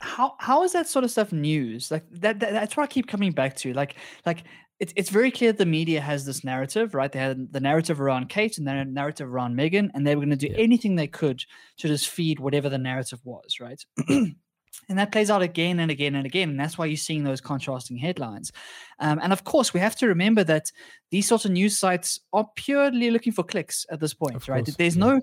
[0.00, 1.90] how how is that sort of stuff news?
[1.90, 3.74] Like that, that that's what I keep coming back to.
[3.74, 4.44] Like like
[4.78, 7.10] it's it's very clear the media has this narrative, right?
[7.10, 10.36] They had the narrative around Kate and the narrative around Meghan, and they were going
[10.38, 10.58] to do yeah.
[10.58, 11.42] anything they could
[11.78, 13.82] to just feed whatever the narrative was, right?
[14.08, 17.40] and that plays out again and again and again, and that's why you're seeing those
[17.40, 18.52] contrasting headlines.
[18.98, 20.70] Um, and of course, we have to remember that
[21.10, 24.68] these sorts of news sites are purely looking for clicks at this point, right?
[24.76, 25.04] There's yeah.
[25.04, 25.20] no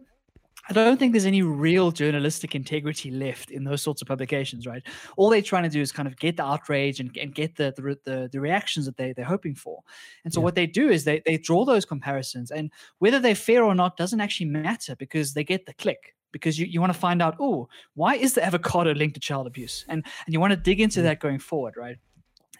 [0.69, 4.81] I don't think there's any real journalistic integrity left in those sorts of publications, right?
[5.17, 7.73] All they're trying to do is kind of get the outrage and, and get the,
[7.75, 9.81] the, the the reactions that they they're hoping for.
[10.23, 10.45] And so yeah.
[10.45, 13.97] what they do is they they draw those comparisons, and whether they're fair or not
[13.97, 16.15] doesn't actually matter because they get the click.
[16.31, 19.45] Because you, you want to find out, oh, why is the avocado linked to child
[19.45, 19.85] abuse?
[19.87, 21.03] And and you want to dig into mm.
[21.03, 21.97] that going forward, right?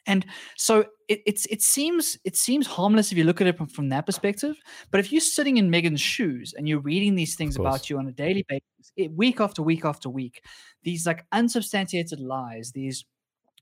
[0.06, 0.26] And
[0.58, 3.90] so it, it's it seems it seems harmless if you look at it from, from
[3.90, 4.56] that perspective.
[4.92, 8.08] But if you're sitting in Meghan's shoes and you're reading these things about you on
[8.08, 10.44] a daily basis, it, week after week after week,
[10.84, 13.06] these like unsubstantiated lies, these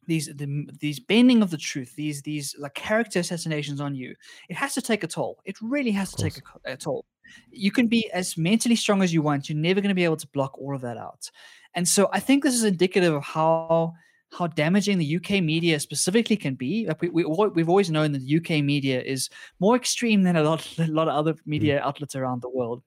[0.07, 4.15] these the, these bending of the truth, these these like character assassinations on you,
[4.49, 5.39] it has to take a toll.
[5.45, 7.05] It really has to take a, a toll.
[7.51, 9.47] You can be as mentally strong as you want.
[9.47, 11.29] You're never going to be able to block all of that out.
[11.75, 13.93] And so I think this is indicative of how
[14.31, 16.87] how damaging the UK media specifically can be.
[16.87, 20.43] Like we, we, we've always known that the UK media is more extreme than a
[20.43, 21.83] lot, a lot of other media mm.
[21.83, 22.83] outlets around the world.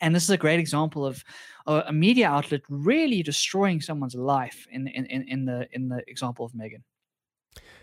[0.00, 1.24] And this is a great example of
[1.66, 6.52] a media outlet really destroying someone's life in, in, in the in the example of
[6.52, 6.82] Meghan.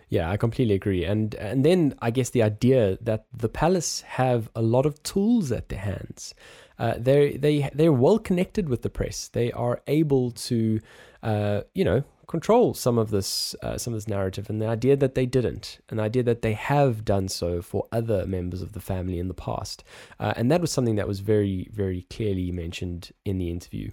[0.10, 1.06] Yeah, I completely agree.
[1.06, 5.52] And and then I guess the idea that the palace have a lot of tools
[5.52, 6.36] at their hands.
[6.78, 9.28] Uh, they they they're well connected with the press.
[9.30, 10.80] They are able to,
[11.24, 14.96] uh, you know, control some of this uh, some of this narrative and the idea
[14.96, 18.74] that they didn't and the idea that they have done so for other members of
[18.74, 19.84] the family in the past.
[20.20, 23.92] Uh, and that was something that was very very clearly mentioned in the interview.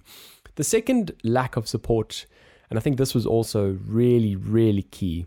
[0.55, 2.25] The second lack of support
[2.71, 5.25] And I think this was also really, really key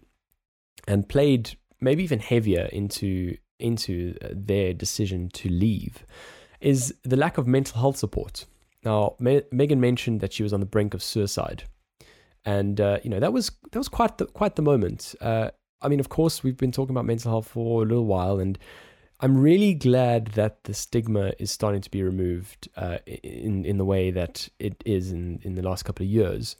[0.88, 6.04] and played maybe even heavier into into uh, their decision to leave
[6.60, 8.46] is the lack of mental health support.
[8.82, 11.64] Now, Me- Meghan mentioned that she was on the brink of suicide,
[12.44, 15.14] and uh, you know that was that was quite the, quite the moment.
[15.20, 15.50] Uh,
[15.82, 18.58] I mean, of course, we've been talking about mental health for a little while, and
[19.20, 23.84] I'm really glad that the stigma is starting to be removed uh, in in the
[23.84, 26.56] way that it is in in the last couple of years.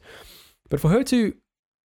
[0.69, 1.35] But for her to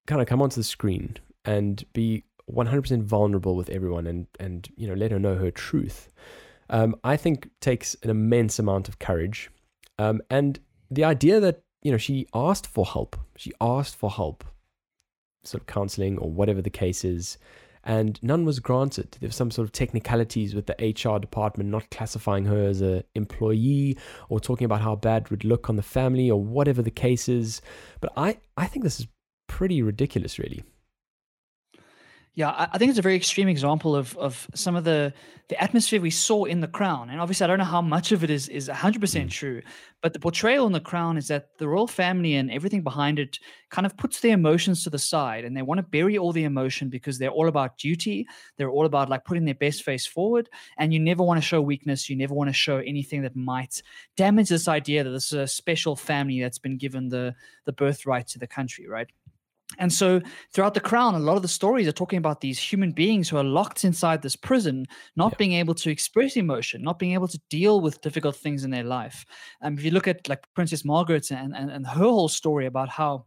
[0.06, 4.88] kind of come onto the screen and be 100% vulnerable with everyone and and you
[4.88, 6.08] know let her know her truth
[6.68, 9.50] um, i think takes an immense amount of courage
[9.98, 10.58] um, and
[10.90, 13.16] the idea that you know she asked for help.
[13.37, 14.45] She asked for help
[15.43, 17.38] sort of counseling or whatever the case is
[17.85, 19.16] and none was granted.
[19.21, 23.05] There were some sort of technicalities with the hr department not classifying her as an
[23.14, 23.97] employee
[24.29, 27.29] or talking about how bad it would look on the family or whatever the case
[27.29, 27.62] is.
[28.01, 29.07] But i i think this is
[29.49, 30.62] pretty ridiculous really
[32.40, 35.12] Yeah, I, think it's a very extreme example of of some of the
[35.48, 38.24] the atmosphere we saw in The Crown, and obviously I don't know how much of
[38.24, 39.33] it is is hundred percent mm.
[39.33, 39.61] true,
[40.00, 43.38] but the portrayal in The Crown is that the royal family and everything behind it
[43.68, 46.44] kind of puts their emotions to the side, and they want to bury all the
[46.44, 48.26] emotion because they're all about duty,
[48.57, 50.48] they're all about like putting their best face forward,
[50.79, 53.83] and you never want to show weakness, you never want to show anything that might
[54.16, 57.35] damage this idea that this is a special family that's been given the
[57.66, 59.09] the birthright to the country, right?
[59.78, 60.20] And so
[60.52, 63.37] throughout the crown, a lot of the stories are talking about these human beings who
[63.37, 65.37] are locked inside this prison, not Yeah.
[65.38, 68.85] being able to express emotion, not being able to deal with difficult things in their
[68.85, 69.24] life.
[69.62, 72.88] Um, if you look at like Princess Margaret and, and, and her whole story about
[72.88, 73.26] how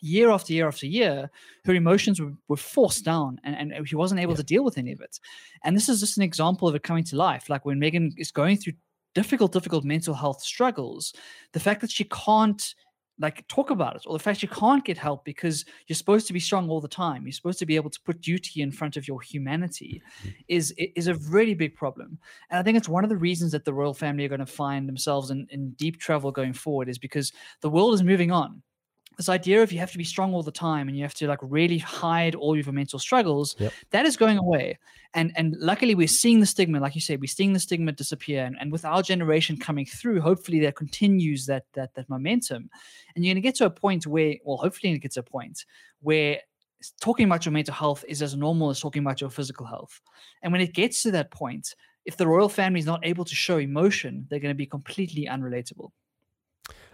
[0.00, 1.30] year after year after year,
[1.64, 4.38] her emotions were, were forced down and, and she wasn't able Yeah.
[4.38, 5.18] to deal with any of it.
[5.64, 7.48] And this is just an example of it coming to life.
[7.48, 8.74] Like when Meghan is going through
[9.14, 11.14] difficult, difficult mental health struggles,
[11.52, 12.74] the fact that she can't
[13.20, 16.32] like talk about it or the fact you can't get help because you're supposed to
[16.32, 18.96] be strong all the time you're supposed to be able to put duty in front
[18.96, 20.30] of your humanity mm-hmm.
[20.48, 22.18] is is a really big problem.
[22.50, 24.46] And i think it's one of the reasons that the royal family are going to
[24.46, 28.62] find themselves in, in deep trouble going forward is because the world is moving on
[29.18, 31.26] this idea of you have to be strong all the time and you have to
[31.26, 33.72] like really hide all your mental struggles Yep.
[33.90, 34.78] that is going away.
[35.12, 38.44] And and luckily we're seeing the stigma like you said we're seeing the stigma disappear.
[38.44, 42.70] And, and with our generation coming through hopefully that continues that that that momentum.
[43.14, 45.24] And you're going to get to a point where well hopefully it gets to a
[45.24, 45.64] point
[46.00, 46.38] where
[47.00, 50.00] talking about your mental health is as normal as talking about your physical health.
[50.42, 53.34] And when it gets to that point if the royal family is not able to
[53.34, 55.90] show emotion they're going to be completely unrelatable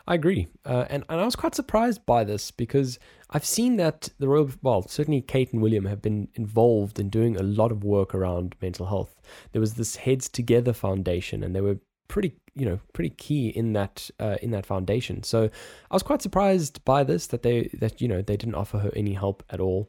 [0.07, 0.49] I agree.
[0.67, 2.99] Uh, and, and I was quite surprised by this because
[3.31, 7.37] I've seen that the Royal, well, certainly Kate and William have been involved in doing
[7.37, 9.21] a lot of work around mental health.
[9.53, 13.73] There was this Heads Together Foundation, and they were pretty, you know, pretty key in
[13.73, 15.23] that uh, in that foundation.
[15.23, 15.45] So
[15.91, 18.91] I was quite surprised by this that they that you know they didn't offer her
[18.95, 19.89] any help at all.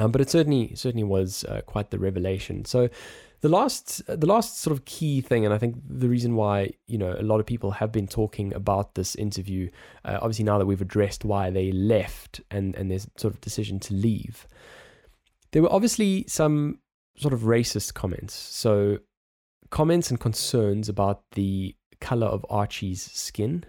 [0.00, 2.64] Um, but it certainly certainly was uh, quite the revelation.
[2.64, 2.88] So
[3.40, 6.98] the last the last sort of key thing, and I think the reason why you
[6.98, 9.70] know a lot of people have been talking about this interview,
[10.04, 13.78] uh, obviously now that we've addressed why they left and and there's sort of decision
[13.80, 14.46] to leave,
[15.52, 16.78] there were obviously some
[17.16, 18.34] sort of racist comments.
[18.34, 18.98] So
[19.70, 23.64] comments and concerns about the color of Archie's skin.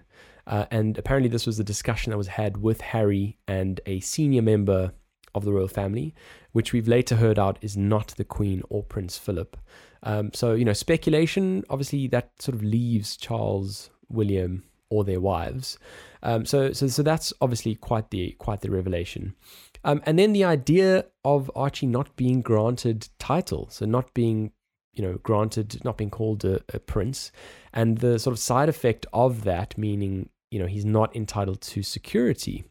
[0.47, 4.41] Uh, and apparently, this was the discussion that was had with Harry and a senior
[4.41, 4.93] member
[5.33, 6.13] of the royal family,
[6.51, 9.57] which we've later heard out is not the Queen or Prince Philip.
[10.03, 15.77] Um, so, you know, speculation, obviously, that sort of leaves Charles, William, or their wives.
[16.23, 19.35] Um, so, so, so that's obviously quite the quite the revelation.
[19.83, 24.51] Um, and then the idea of Archie not being granted title, so not being,
[24.93, 27.31] you know, granted, not being called a, a prince,
[27.73, 31.83] and the sort of side effect of that, meaning, you know, he's not entitled to
[31.83, 32.65] security.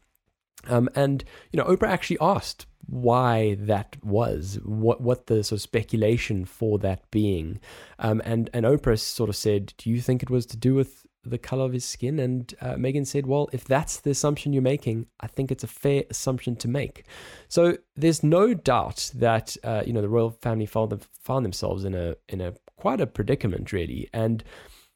[0.67, 5.61] Um, and you know, Oprah actually asked why that was, what what the sort of
[5.61, 7.59] speculation for that being,
[7.99, 11.05] um, and and Oprah sort of said, "Do you think it was to do with
[11.23, 14.61] the color of his skin?" And uh, Meghan said, "Well, if that's the assumption you're
[14.61, 17.05] making, I think it's a fair assumption to make."
[17.47, 21.85] So there's no doubt that uh, you know the royal family found them, found themselves
[21.85, 24.43] in a in a quite a predicament, really, and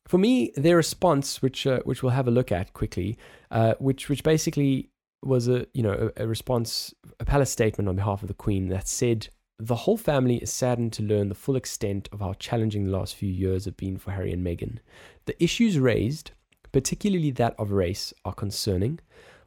[0.07, 3.17] for me, their response, which uh, which we'll have a look at quickly,
[3.51, 4.89] uh, which which basically
[5.25, 8.69] was a you know a, a response, a palace statement on behalf of the Queen
[8.69, 12.85] that said the whole family is saddened to learn the full extent of how challenging
[12.85, 14.79] the last few years have been for Harry and Meghan.
[15.25, 16.31] The issues raised,
[16.71, 18.99] particularly that of race, are concerning.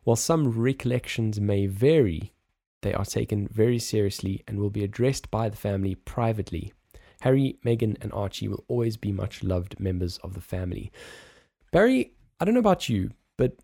[0.05, 2.33] While some recollections may vary,
[2.83, 6.73] they are taken very seriously and will be addressed by the family privately.
[7.23, 10.93] Harry, Meghan, and Archie will always be much loved members of the family.
[11.73, 13.57] Barry, I don't know about you, but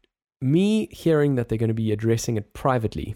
[0.43, 3.15] me hearing that they're going to be addressing it privately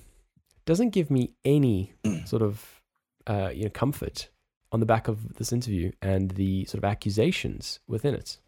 [0.65, 1.93] doesn't give me any
[2.25, 2.81] sort of
[3.27, 4.29] uh, you know comfort
[4.73, 8.39] on the back of this interview and the sort of accusations within it.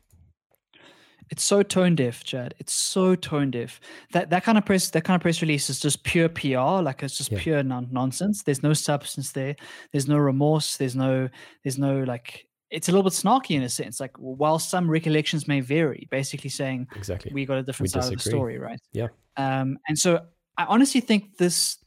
[1.30, 2.54] It's so tone deaf, Chad.
[2.58, 3.80] It's so tone deaf.
[4.12, 6.80] That that kind of press that kind of press release is just pure PR.
[6.82, 7.38] Like it's just Yeah.
[7.38, 8.42] pure non- nonsense.
[8.44, 9.54] There's no substance there.
[9.92, 10.76] There's no remorse.
[10.78, 11.28] There's no
[11.64, 12.46] there's no like.
[12.70, 13.98] It's a little bit snarky in a sense.
[14.00, 17.32] Like while some recollections may vary, basically saying Exactly.
[17.32, 18.80] we got a different We side of the story, right?
[18.92, 19.08] Yeah.
[19.36, 20.26] Um, and so
[20.58, 21.78] I honestly think this,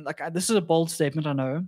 [0.00, 1.26] like, I- this is a bold statement.
[1.26, 1.66] I know.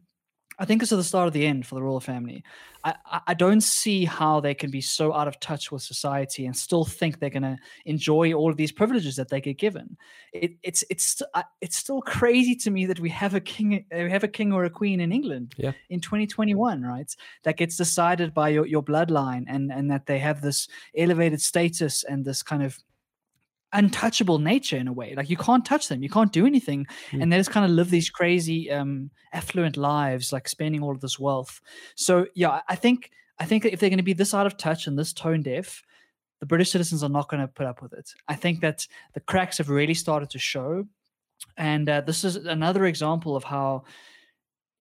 [0.59, 2.45] I think this is the start of the end for the royal family.
[2.85, 2.95] I,
[3.29, 6.85] I, don't see how they can be so out of touch with society and still
[6.85, 9.97] think they're going to enjoy all of these privileges that they get given.
[10.35, 11.23] It, it's it's
[11.63, 14.65] it's still crazy to me that we have a king we have a king or
[14.65, 15.73] a queen in England Yeah.
[15.89, 17.11] in 2021, right?
[17.45, 22.05] That gets decided by your, your bloodline and and that they have this elevated status
[22.05, 22.79] and this kind of
[23.75, 25.15] untouchable nature in a way.
[25.15, 26.03] Like you can't touch them.
[26.03, 26.87] You can't do anything.
[27.11, 27.23] Mm.
[27.23, 31.01] and they just kind of live these crazy um affluent lives like spending all of
[31.01, 31.61] this wealth.
[31.97, 33.11] So yeah I- think
[33.41, 35.83] i think if they're going to be this out of touch and this tone deaf
[36.41, 38.11] the british citizens are not going to put up with it.
[38.29, 40.87] I think that the cracks have really started to show.
[41.57, 43.85] And uh, this is another example of how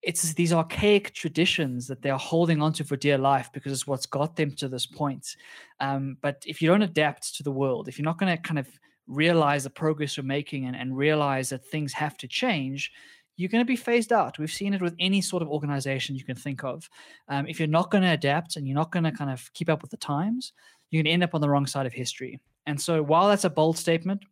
[0.03, 4.05] it's these archaic traditions that they are holding onto for dear life because it's what's
[4.05, 5.35] got them to this point.
[5.79, 8.59] Um, but if you don't adapt to the world, if you're not going to kind
[8.59, 8.67] of
[9.07, 12.91] realize the progress you're making and, and realize that things have to change,
[13.37, 14.37] you're going to be phased out.
[14.37, 16.89] We've seen it with any sort of organization you can think of.
[17.29, 19.69] Um, if you're not going to adapt and you're not going to kind of keep
[19.69, 20.53] up with the times,
[20.91, 22.39] you're going to end up on the wrong side of history.
[22.67, 24.23] And so, while that's a bold statement,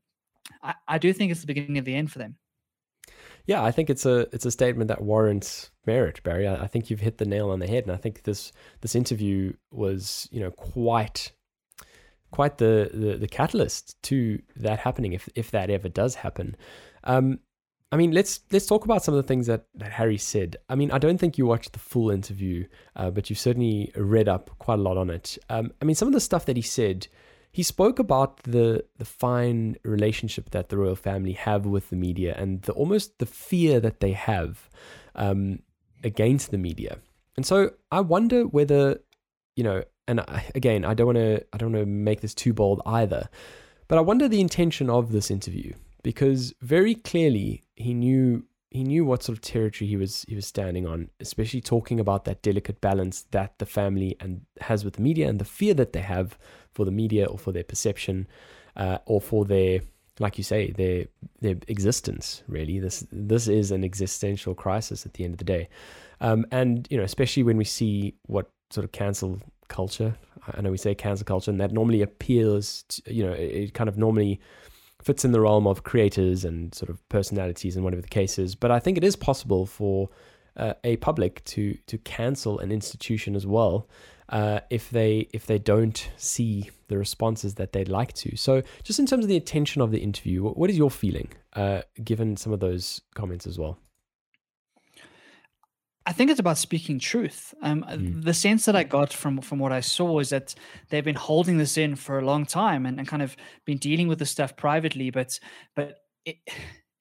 [0.61, 2.36] I, I do think it's the beginning of the end for them.
[3.45, 6.47] Yeah, I think it's a it's a statement that warrants merit, Barry.
[6.47, 8.95] I, I think you've hit the nail on the head, and I think this this
[8.95, 11.31] interview was you know quite
[12.31, 16.55] quite the the, the catalyst to that happening if if that ever does happen.
[17.03, 17.39] Um,
[17.91, 20.55] I mean, let's let's talk about some of the things that, that Harry said.
[20.69, 24.29] I mean, I don't think you watched the full interview, uh, but you certainly read
[24.29, 25.37] up quite a lot on it.
[25.49, 27.07] Um, I mean, some of the stuff that he said,
[27.52, 32.34] he spoke about the the fine relationship that the royal family have with the media
[32.38, 34.70] and the almost the fear that they have
[35.16, 35.60] um,
[36.04, 36.97] against the media.
[37.36, 38.99] And so I wonder whether
[39.56, 42.34] you know, and I, again, I don't want to I don't want to make this
[42.34, 43.30] too bold either,
[43.88, 45.74] but I wonder the intention of this interview
[46.04, 50.47] because very clearly he knew he knew what sort of territory he was he was
[50.47, 55.02] standing on, especially talking about that delicate balance that the family and has with the
[55.02, 56.38] media and the fear that they have
[56.74, 58.28] for the media or for their perception
[58.76, 59.82] uh, or for their
[60.19, 61.05] like you say their
[61.39, 65.67] their existence really this this is an existential crisis at the end of the day
[66.19, 70.15] um, and you know especially when we see what sort of cancel culture
[70.53, 73.88] I know we say cancel culture and that normally appeals to, you know it, kind
[73.88, 74.39] of normally
[75.01, 78.53] fits in the realm of creators and sort of personalities and whatever the case is.
[78.55, 80.09] But I think it is possible for
[80.57, 83.88] uh, a public to to cancel an institution as well
[84.32, 88.36] uh, if they if they don't see the responses that they'd like to.
[88.38, 91.82] So just in terms of the attention of the interview, what is your feeling uh,
[92.03, 93.77] given some of those comments as well?
[96.05, 97.53] I think it's about speaking truth.
[97.61, 98.23] Um, Mm.
[98.23, 100.55] The sense that I got from from what I saw is that
[100.89, 104.07] they've been holding this in for a long time and, and kind of been dealing
[104.07, 105.11] with this stuff privately.
[105.11, 105.39] But
[105.75, 106.38] but it,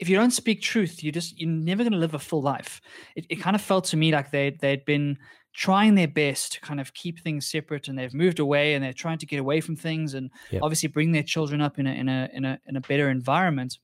[0.01, 2.81] if you don't speak truth, you just you're never going to live a full life.
[3.14, 5.18] It, it kind of felt to me like they they'd been
[5.53, 8.93] trying their best to kind of keep things separate, and they've moved away, and they're
[8.93, 10.61] trying to get away from things, and Yeah.
[10.63, 13.79] obviously bring their children up in a in a in a in a better environment.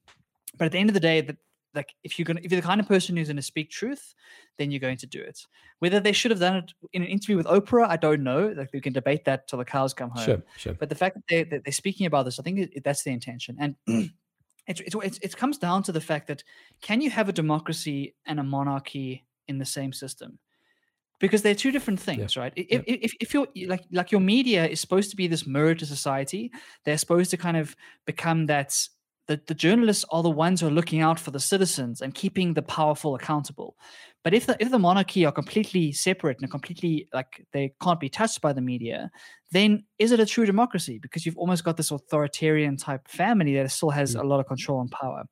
[0.56, 1.36] But at the end of the day, that
[1.74, 4.14] like if you're gonna if you're the kind of person who's going to speak truth,
[4.56, 5.46] then you're going to do it.
[5.80, 8.48] Whether they should have done it in an interview with Oprah, I don't know.
[8.56, 10.24] Like we can debate that till the cows come home.
[10.24, 10.74] Sure, sure.
[10.74, 13.10] But the fact that, they're, that they're speaking about this, I think it, that's the
[13.10, 13.58] intention.
[13.60, 13.74] And
[14.66, 16.42] it's, it's, it's, it comes down to the fact that
[16.80, 20.38] can you have a democracy and a monarchy in the same system?
[21.18, 22.52] Because they're two different things, right?
[22.56, 22.80] If, Yeah.
[22.86, 26.50] if, if you're like like your media is supposed to be this mirror to society,
[26.84, 28.74] they're supposed to kind of become that
[29.28, 32.54] the, the journalists are the ones who are looking out for the citizens and keeping
[32.54, 33.76] the powerful accountable.
[34.22, 38.08] But if the if the monarchy are completely separate and completely like they can't be
[38.08, 39.10] touched by the media,
[39.52, 40.98] then is it a true democracy?
[40.98, 44.20] Because you've almost got this authoritarian type family that still has Mm.
[44.20, 45.24] a lot of control and power.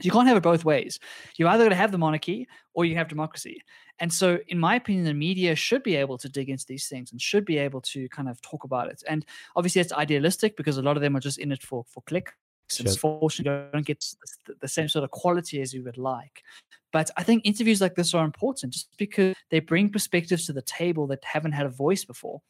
[0.00, 0.98] You can't have it both ways.
[1.36, 3.62] You're either going to have the monarchy or you have democracy.
[3.98, 7.12] And so, in my opinion, the media should be able to dig into these things
[7.12, 9.02] and should be able to kind of talk about it.
[9.08, 9.24] And
[9.54, 12.32] obviously, it's idealistic because a lot of them are just in it for for clicks.
[12.70, 12.86] Sure.
[12.86, 14.04] And fortunately, you don't get
[14.46, 16.42] the, the same sort of quality as you would like.
[16.90, 20.62] But I think interviews like this are important just because they bring perspectives to the
[20.62, 22.42] table that haven't had a voice before.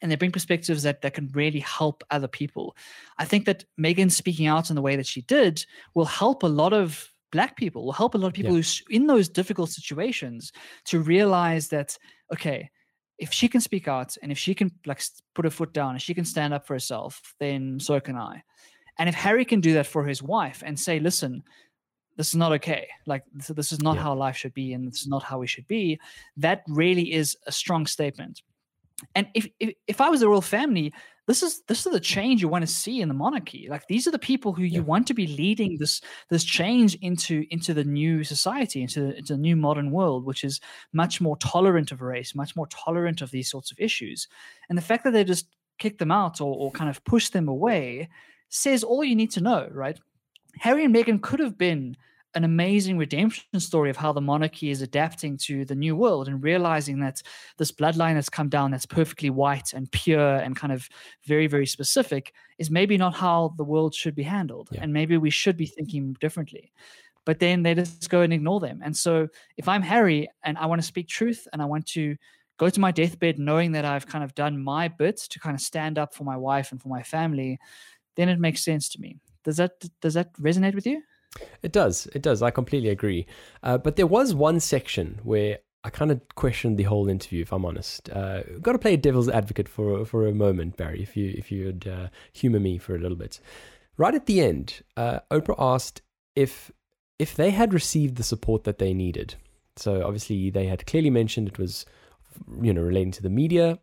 [0.00, 2.76] And they bring perspectives that, that can really help other people.
[3.18, 6.46] I think that Meghan speaking out in the way that she did will help a
[6.46, 8.58] lot of black people, will help a lot of people Yeah.
[8.58, 10.52] who's in those difficult situations
[10.86, 11.98] to realize that,
[12.32, 12.70] okay,
[13.18, 15.02] if she can speak out and if she can like
[15.34, 18.42] put her foot down and she can stand up for herself, then so can I.
[18.98, 21.42] And if Harry can do that for his wife and say, listen,
[22.16, 22.88] this is not okay.
[23.06, 24.02] Like this, this is not Yeah.
[24.02, 25.98] how life should be, and this is not how we should be.
[26.36, 28.42] That really is a strong statement.
[29.14, 30.92] And if, if if I was the royal family,
[31.28, 33.68] this is this is the change you want to see in the monarchy.
[33.70, 34.86] Like these are the people who you Yeah.
[34.86, 39.34] want to be leading this this change into into the new society, into the, into
[39.34, 40.60] the new modern world, which is
[40.92, 44.26] much more tolerant of race, much more tolerant of these sorts of issues.
[44.68, 45.46] And the fact that they just
[45.78, 48.08] kick them out or, or kind of push them away
[48.48, 49.98] says all you need to know, right?
[50.58, 51.96] Harry and Meghan could have been
[52.34, 56.42] an amazing redemption story of how the monarchy is adapting to the new world and
[56.42, 57.22] realizing that
[57.56, 60.88] this bloodline that's come down that's perfectly white and pure and kind of
[61.24, 64.68] very, very specific is maybe not how the world should be handled.
[64.72, 64.82] Yeah.
[64.82, 66.72] And maybe we should be thinking differently.
[67.24, 68.80] But then they just go and ignore them.
[68.82, 72.16] And so if I'm Harry and I want to speak truth and I want to
[72.58, 75.60] go to my deathbed knowing that I've kind of done my bit to kind of
[75.60, 77.58] stand up for my wife and for my family,
[78.16, 79.16] then it makes sense to me.
[79.44, 81.02] Does that does that resonate with you?
[81.62, 82.06] It does.
[82.14, 82.42] It does.
[82.42, 83.26] I completely agree.
[83.62, 87.42] Uh, but there was one section where I kind of questioned the whole interview.
[87.42, 91.02] If I'm honest, uh, got to play devil's advocate for for a moment, Barry.
[91.02, 93.40] If you if you'd uh, humor me for a little bit.
[93.96, 96.02] Right at the end, uh, Oprah asked
[96.36, 96.70] if
[97.18, 99.34] if they had received the support that they needed.
[99.76, 101.86] So obviously they had clearly mentioned it was,
[102.60, 103.78] you know, relating to the media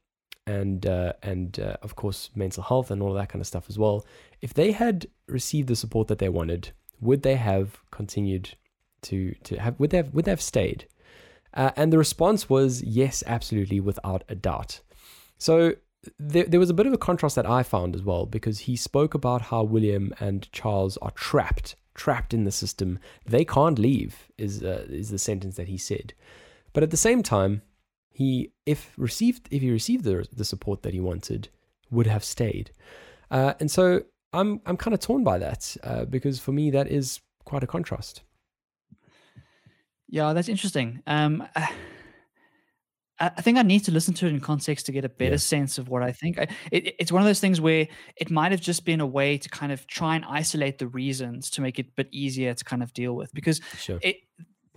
[0.47, 3.77] and uh, and uh, of course mental health and all that kind of stuff as
[3.77, 4.05] well.
[4.41, 6.71] If they had received the support that they wanted,
[7.01, 8.55] would they have continued
[9.03, 10.87] to to have would they have would they have stayed?
[11.53, 14.81] Uh, and the response was yes, absolutely, without a doubt.
[15.37, 15.75] So
[16.19, 18.75] there, there was a bit of a contrast that I found as well because he
[18.75, 22.99] spoke about how William and Charles are trapped, trapped in the system.
[23.25, 24.27] They can't leave.
[24.37, 26.13] Is uh, is the sentence that he said.
[26.73, 27.61] But at the same time,
[28.09, 31.49] he if received if he received the the support that he wanted,
[31.89, 32.71] would have stayed.
[33.31, 34.03] Uh, and so
[34.35, 37.67] I'm I'm kind of torn by that uh, because for me that is quite a
[37.67, 38.21] contrast.
[40.07, 41.01] Yeah, that's interesting.
[41.07, 41.69] Um, I
[43.19, 45.37] I think I need to listen to it in context to get a better Yeah.
[45.37, 46.37] sense of what I think.
[46.37, 49.37] I, it, it's one of those things where it might have just been a way
[49.37, 52.63] to kind of try and isolate the reasons to make it a bit easier to
[52.65, 53.99] kind of deal with because Sure.
[54.01, 54.17] it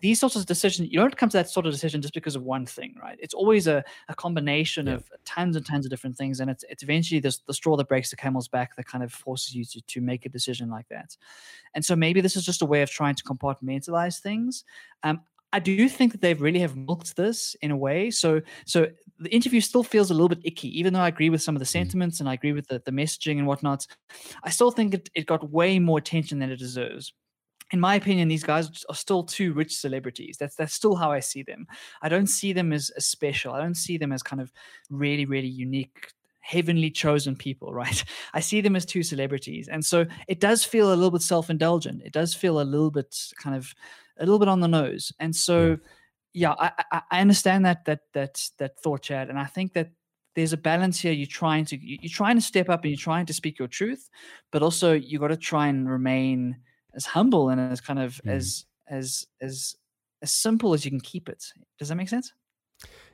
[0.00, 2.42] these sorts of decisions you don't come to that sort of decision just because of
[2.42, 4.94] one thing right it's always a, a combination Yeah.
[4.94, 7.88] of tons and tons of different things and it's it's eventually this, the straw that
[7.88, 10.88] breaks the camel's back that kind of forces you to, to make a decision like
[10.88, 11.16] that
[11.74, 14.64] and so maybe this is just a way of trying to compartmentalize things
[15.02, 15.20] um,
[15.50, 18.10] I do think that they really have milked this in a way.
[18.10, 18.88] So, so
[19.18, 21.60] the interview still feels a little bit icky, even though I agree with some of
[21.60, 23.86] the sentiments and I agree with the, the messaging and whatnot.
[24.44, 27.14] I still think it, it got way more attention than it deserves
[27.70, 30.36] in my opinion, these guys are still two rich celebrities.
[30.38, 31.66] That's that's still how I see them.
[32.02, 33.52] I don't see them as, as special.
[33.52, 34.50] I don't see them as kind of
[34.90, 38.02] really, really unique, heavenly chosen people, right?
[38.32, 39.68] I see them as two celebrities.
[39.68, 42.02] And so it does feel a little bit self-indulgent.
[42.04, 43.74] It does feel a little bit kind of
[44.18, 45.12] a little bit on the nose.
[45.20, 45.78] And so
[46.32, 49.28] yeah, I, I, I understand that that that that thought, Chad.
[49.28, 49.90] And I think that
[50.34, 51.12] there's a balance here.
[51.12, 53.68] You're trying to you- you're trying to step up and you're trying to speak your
[53.68, 54.08] truth,
[54.52, 56.56] but also you got to try and remain
[56.98, 58.50] as humble and as kind of Mm.
[58.50, 59.76] as as as
[60.22, 61.44] as simple as you can keep it.
[61.78, 62.34] Does that make sense?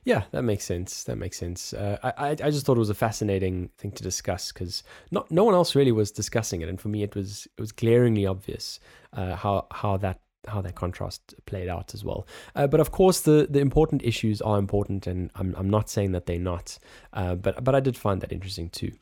[0.04, 1.04] Yeah, that makes sense.
[1.04, 1.72] That makes sense.
[1.72, 5.44] Uh, I, I just thought it was a fascinating thing to discuss because not no
[5.44, 8.80] one else really was discussing it, and for me, it was it was glaringly obvious
[9.14, 12.26] uh, how how that how that contrast played out as well.
[12.54, 16.12] Uh, but of course, the the important issues are important, and I'm I'm not saying
[16.12, 16.78] that they're not.
[17.12, 18.92] Uh, but but I did find that interesting too.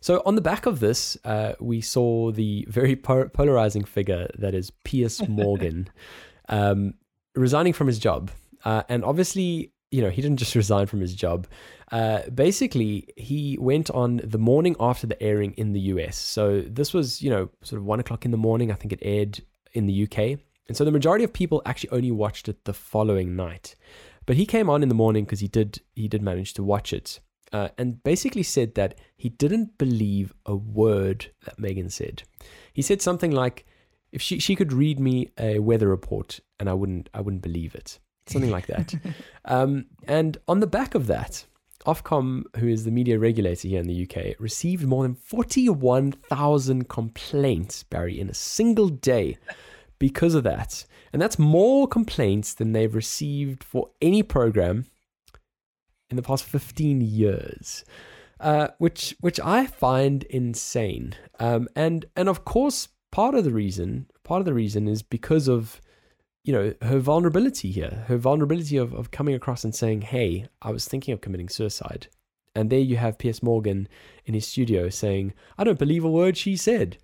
[0.00, 4.54] So on the back of this, uh, we saw the very po- polarizing figure that
[4.54, 5.88] is Piers Morgan
[6.48, 6.94] um,
[7.34, 8.30] resigning from his job,
[8.64, 11.46] uh, and obviously you know, he didn't just resign from his job.
[11.92, 16.16] Uh, basically, he went on the morning after the airing in the US.
[16.16, 18.72] So this was, you know, sort of one o'clock in the morning.
[18.72, 19.40] I think it aired
[19.72, 20.40] in the UK.
[20.66, 23.74] And so the majority of people actually only watched it the following night.
[24.26, 26.92] But he came on in the morning because he did he did manage to watch
[26.92, 27.20] it.
[27.52, 32.24] Uh, and basically said that he didn't believe a word that Meghan said.
[32.72, 33.64] He said something like,
[34.10, 37.74] "If she, she could read me a weather report, and I wouldn't I wouldn't believe
[37.74, 38.94] it." Something like that.
[39.46, 41.44] Um, and on the back of that,
[41.86, 47.82] Ofcom, who is the media regulator here in the UK, received more than 41,000 complaints,
[47.82, 49.36] Barry, in a single day
[49.98, 50.84] because of that.
[51.12, 54.86] And that's more complaints than they've received for any program
[56.10, 57.84] in the past 15 years.
[58.40, 61.14] uh, which which I find insane.
[61.40, 65.48] Um, and and of course, part of the reason part of the reason is because
[65.48, 65.80] of
[66.42, 70.70] you know her vulnerability here, her vulnerability of of coming across and saying, "Hey, I
[70.72, 72.08] was thinking of committing suicide,"
[72.54, 73.88] and there you have Piers Morgan
[74.26, 76.98] in his studio saying, "I don't believe a word she said."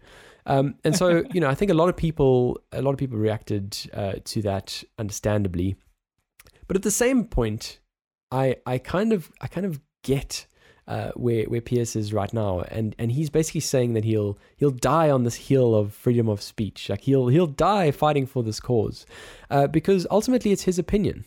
[0.46, 3.18] Um, and so, you know, I think a lot of people, a lot of people
[3.18, 5.76] reacted uh, to that understandably,
[6.66, 7.80] but at the same point,
[8.30, 10.46] I, I kind of, I kind of get
[10.90, 14.70] uh, where where Piers is right now, and and he's basically saying that he'll he'll
[14.70, 18.58] die on this hill of freedom of speech, like he'll he'll die fighting for this
[18.58, 19.06] cause,
[19.50, 21.24] uh, because ultimately it's his opinion.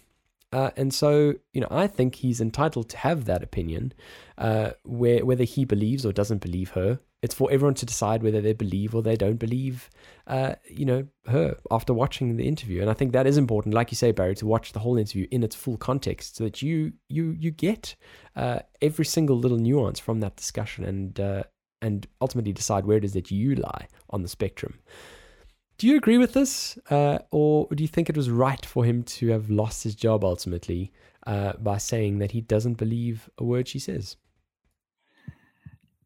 [0.53, 3.93] Uh, and so, you know, I think he's entitled to have that opinion,
[4.37, 6.99] uh, where whether he believes or doesn't believe her.
[7.23, 9.89] It's for everyone to decide whether they believe or they don't believe,
[10.27, 12.81] uh, you know, her after watching the interview.
[12.81, 15.25] And I think that is important, like you say, Barry, to watch the whole interview
[15.31, 17.95] in its full context, so that you you you get
[18.35, 21.43] uh, every single little nuance from that discussion, and uh,
[21.81, 24.73] and ultimately decide where it is that you lie on the spectrum.
[25.83, 29.03] Do you agree with this, uh, or do you think it was right for him
[29.03, 30.93] to have lost his job ultimately
[31.27, 34.15] uh, by saying that he doesn't believe a word she says?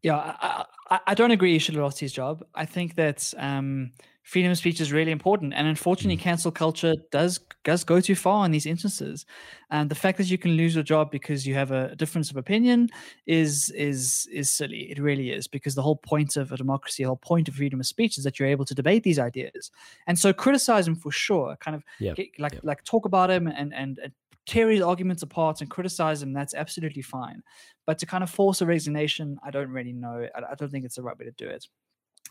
[0.02, 2.44] Yeah, I, I don't agree he should have lost his job.
[2.54, 7.40] I think that um, freedom of speech is really important, and unfortunately, cancel culture does
[7.64, 9.26] does go too far in these instances.
[9.70, 12.36] And the fact that you can lose your job because you have a difference of
[12.36, 12.88] opinion
[13.26, 14.90] is is is silly.
[14.90, 17.80] It really is because the whole point of a democracy, the whole point of freedom
[17.80, 19.70] of speech, is that you're able to debate these ideas.
[20.06, 21.56] And so, criticize him for sure.
[21.56, 22.60] Kind of Yeah, get, like yeah.
[22.62, 23.98] like talk about him and and.
[23.98, 24.12] and
[24.48, 26.32] Tear his arguments apart and criticize him.
[26.32, 27.42] That's absolutely fine,
[27.86, 30.26] but to kind of force a resignation, I don't really know.
[30.34, 31.66] I, I don't think it's the right way to do it.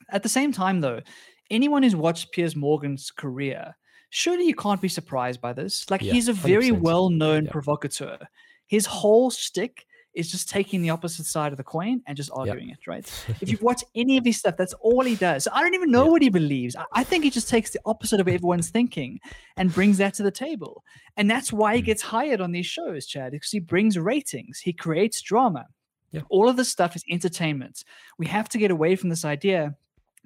[0.10, 1.00] At the same time, though,
[1.50, 3.76] anyone who's watched Piers Morgan's career,
[4.10, 5.90] surely you can't be surprised by this.
[5.90, 7.52] Like Yeah, he's a very well-known Yeah.
[7.52, 8.18] provocateur.
[8.68, 9.87] His whole shtick
[10.18, 13.06] is just taking the opposite side of the coin and just arguing it, right?
[13.42, 15.44] if you watch any of his stuff, that's all he does.
[15.46, 16.12] So I don't even know Yeah.
[16.12, 16.76] what he believes.
[16.76, 19.20] I, I think he just takes the opposite of everyone's thinking
[19.58, 20.84] and brings that to the table.
[21.18, 21.86] And that's why he Mm.
[21.86, 25.68] gets hired on these shows, Chad, because he brings ratings, he creates drama.
[26.12, 26.22] Yeah.
[26.30, 27.84] All of this stuff is entertainment.
[28.18, 29.76] We have to get away from this idea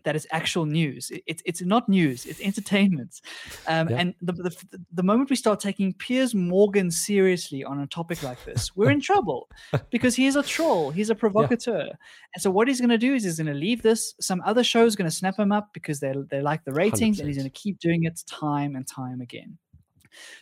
[0.03, 1.11] that it's actual news.
[1.11, 2.25] It- it's it's not news.
[2.25, 3.21] It's entertainment.
[3.67, 3.97] Um, Yeah.
[3.99, 4.55] And the, the
[4.93, 9.01] the moment we start taking Piers Morgan seriously on a topic like this, we're in
[9.01, 9.47] trouble
[9.89, 10.91] because he's a troll.
[10.91, 11.87] He's a provocateur.
[12.33, 14.15] And so what he's going to do is he's going to leave this.
[14.19, 17.19] Some other show is going to snap him up because they they like the ratings,
[17.19, 19.57] and he's going to keep doing it time and time again.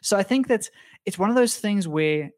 [0.02, 0.70] So I think that
[1.06, 2.32] it's one of those things where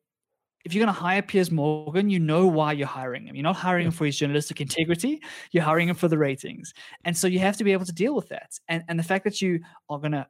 [0.65, 3.35] if you're going to hire Piers Morgan, you know why you're hiring him.
[3.35, 5.21] You're not hiring him for his journalistic integrity.
[5.51, 6.73] You're hiring him for the ratings.
[7.03, 8.59] And so you have to be able to deal with that.
[8.67, 10.27] And and the fact that you are going to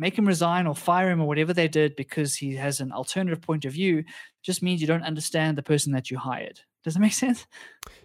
[0.00, 3.42] make him resign or fire him or whatever they did because he has an alternative
[3.42, 4.02] point of view
[4.42, 6.60] just means you don't understand the person that you hired.
[6.82, 7.46] Does that make sense?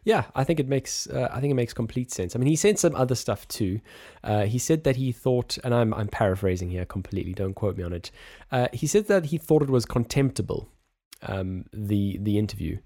[0.03, 2.35] Yeah, I think it makes uh, I think it makes complete sense.
[2.35, 3.79] I mean, he said some other stuff too.
[4.23, 7.33] Uh, he said that he thought, and I'm I'm paraphrasing here completely.
[7.33, 8.11] Don't quote me on it.
[8.51, 10.69] Uh, he said that he thought it was contemptible.
[11.21, 12.77] Um, the the interview,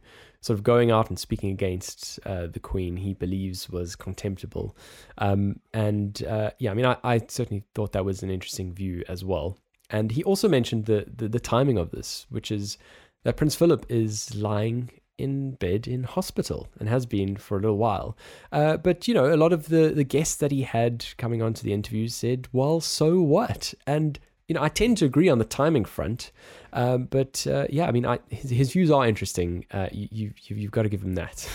[0.41, 4.75] sort of going out and speaking against uh, the Queen, he believes was contemptible.
[5.17, 9.03] Um, and uh, yeah, I mean, I, I certainly thought that was an interesting view
[9.07, 9.57] as well.
[9.89, 12.77] And he also mentioned the, the the timing of this, which is
[13.23, 17.77] that Prince Philip is lying in bed in hospital and has been for a little
[17.77, 18.17] while.
[18.51, 21.63] Uh, but you know, a lot of the the guests that he had coming onto
[21.63, 24.19] the interviews said, "Well, so what?" And
[24.49, 26.31] you know, I tend to agree on the timing front.
[26.73, 29.65] Um, but uh, yeah, I mean, I, his, his views are interesting.
[29.71, 31.47] Uh, you, you you've, you've got to give him that.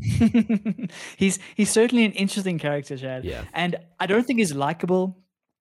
[1.16, 3.24] he's he's certainly an interesting character, Chad.
[3.24, 3.42] Yeah.
[3.52, 5.18] And I don't think he's likable.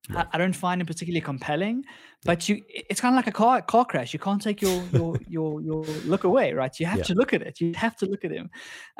[0.09, 0.19] No.
[0.19, 1.83] I, I don't find him particularly compelling.
[2.27, 4.13] But you, it's kind of like a car car crash.
[4.13, 6.77] You can't take your your your your look away, right?
[6.79, 7.03] You have Yeah.
[7.05, 7.59] to look at it.
[7.59, 8.49] You have to look at him.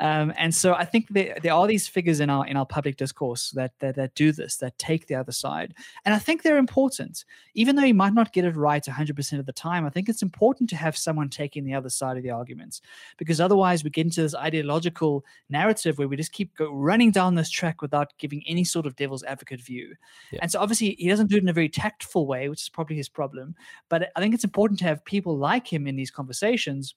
[0.00, 2.96] Um, and so I think there, there are these figures in our in our public
[2.96, 5.74] discourse that, that that do this, that take the other side,
[6.04, 7.24] and I think they're important.
[7.54, 10.22] Even though you might not get it right 100% of the time, I think it's
[10.22, 12.80] important to have someone taking the other side of the arguments,
[13.18, 17.34] because otherwise we get into this ideological narrative where we just keep go, running down
[17.34, 19.94] this track without giving any sort of devil's advocate view.
[20.32, 20.38] Yeah.
[20.42, 22.96] And so obviously he doesn't do it in a very tactful way, which is probably
[22.96, 23.54] his problem.
[23.90, 26.94] But I think it's important to have people like him in these conversations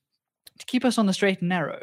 [0.59, 1.82] to keep us on the straight and narrow.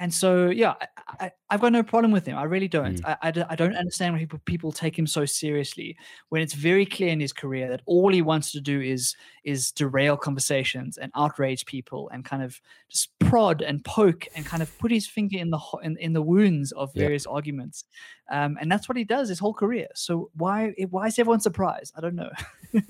[0.00, 0.86] And so, yeah, I,
[1.24, 2.36] I, I've got no problem with him.
[2.38, 3.00] I really don't.
[3.00, 3.08] Mm.
[3.10, 5.96] I, I, don't- I don't understand why people, people take him so seriously
[6.28, 9.72] when it's very clear in his career that all he wants to do is is
[9.72, 14.68] derail conversations and outrage people and kind of just prod and poke and kind of
[14.78, 17.02] put his finger in the ho- in, in the wounds of Yeah.
[17.04, 17.84] various arguments.
[18.30, 19.88] Um, and that's what he does his whole career.
[19.94, 21.94] So why why is everyone surprised?
[21.96, 22.30] I don't know.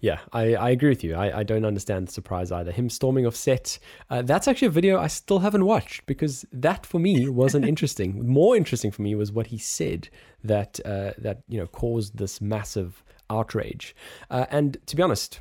[0.00, 1.14] Yeah, I, I agree with you.
[1.14, 2.72] I, I don't understand the surprise either.
[2.72, 3.78] Him storming off set.
[4.10, 8.26] Uh, that's actually a video I still haven't watched because that for me wasn't interesting.
[8.26, 10.08] More interesting for me was what he said
[10.42, 13.94] that uh, that you know caused this massive outrage.
[14.28, 15.38] Uh, and to be honest,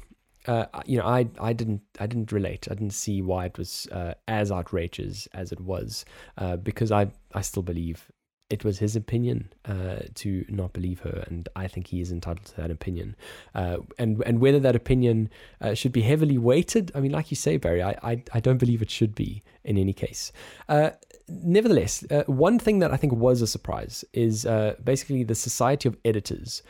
[0.48, 2.68] uh, you know, I I didn't I didn't relate.
[2.70, 6.06] I didn't see why it was uh, as outrageous as it was
[6.38, 8.12] uh, because I I still believe
[8.52, 12.45] it was his opinion uh, to not believe her, and I think he is entitled
[12.47, 13.16] to that opinion.
[13.56, 15.30] Uh, and and whether that opinion
[15.62, 18.58] uh, should be heavily weighted, I mean, like you say, Barry, I I, I don't
[18.58, 20.32] believe it should be in any case.
[20.68, 20.91] Uh,
[21.28, 25.88] nevertheless, uh, one thing that I think was a surprise is uh, basically the Society
[25.88, 26.62] of Editors.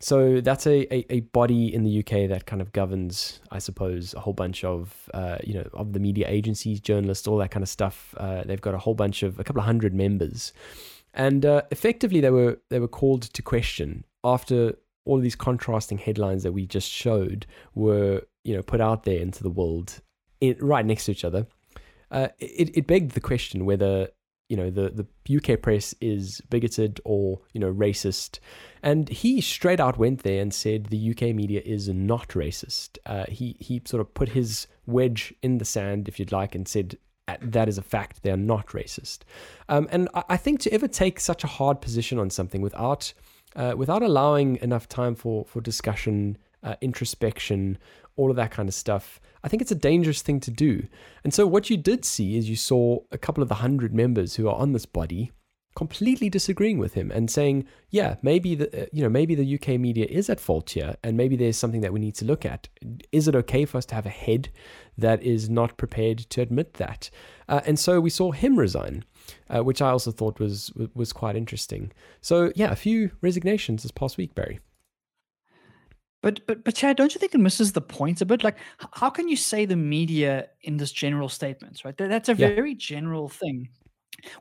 [0.00, 4.12] So that's a, a, a, body in the UK that kind of governs, I suppose,
[4.12, 7.62] a whole bunch of uh, you know of the media agencies, journalists, all that kind
[7.62, 8.14] of stuff.
[8.18, 10.52] Uh, they've got a whole bunch of a couple of hundred members,
[11.14, 15.98] and uh, effectively they were they were called to question after all of these contrasting
[15.98, 20.00] headlines that we just showed were you know put out there into the world,
[20.40, 21.46] in, right next to each other.
[22.10, 24.08] Uh, it, it begged the question whether
[24.48, 28.40] you know the the UK press is bigoted or you know racist,
[28.82, 32.98] and he straight out went there and said the UK media is not racist.
[33.06, 36.68] Uh, he he sort of put his wedge in the sand, if you'd like, and
[36.68, 36.96] said
[37.40, 38.22] that is a fact.
[38.22, 39.20] They are not racist.
[39.68, 43.12] Um, and I, I, think to ever take such a hard position on something without
[43.56, 47.78] uh, without allowing enough time for for discussion, uh, introspection,
[48.16, 50.86] all of that kind of stuff, I think it's a dangerous thing to do.
[51.22, 54.36] And so what you did see is you saw a couple of the hundred members
[54.36, 55.32] who are on this body
[55.74, 59.80] completely disagreeing with him and saying, yeah, maybe the uh, you know maybe the UK
[59.80, 62.68] media is at fault here, and maybe there's something that we need to look at.
[63.12, 64.50] Is it okay for us to have a head
[64.96, 67.10] that is not prepared to admit that?
[67.48, 69.04] Uh, and so we saw him resign,
[69.50, 71.92] uh, which I also thought was was quite interesting.
[72.20, 74.60] So yeah, a few resignations this past week, Barry.
[76.22, 78.42] But but but Chad, don't you think it misses the point a bit?
[78.42, 78.56] Like,
[78.92, 81.96] how can you say the media in this general statement, right?
[81.96, 82.76] that's a very yeah.
[82.78, 83.68] general thing.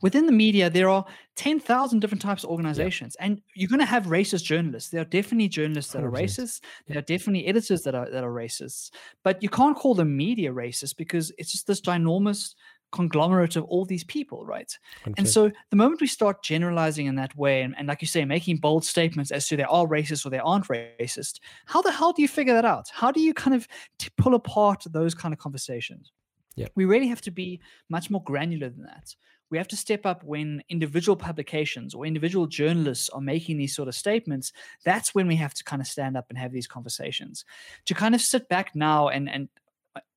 [0.02, 1.06] Within the media, there are
[1.36, 3.26] 10,000 different types of organizations, yeah.
[3.26, 4.90] and you're going to have racist journalists.
[4.90, 6.06] There are definitely journalists that 100%.
[6.06, 6.62] are racist.
[6.88, 8.92] There are definitely editors that are that are racist.
[9.24, 12.56] But you can't call the media racist because it's just this ginormous
[12.94, 14.78] conglomerate of all these people, right?
[15.18, 18.24] And so the moment we start generalizing in that way, and, and, like you say,
[18.24, 22.14] making bold statements as to they are racist or they aren't racist, how the hell
[22.14, 22.90] do you figure that out?
[22.94, 23.68] How do you kind of
[23.98, 26.12] t- pull apart those kind of conversations?
[26.56, 26.68] Yeah.
[26.76, 27.60] We really have to be
[27.90, 29.16] much more granular than that.
[29.54, 33.88] We have to step up when individual publications or individual journalists are making these sort
[33.88, 34.52] of statements.
[34.84, 37.46] That's when we have to kind of stand up and have these conversations.
[37.86, 39.50] To kind of sit back now and and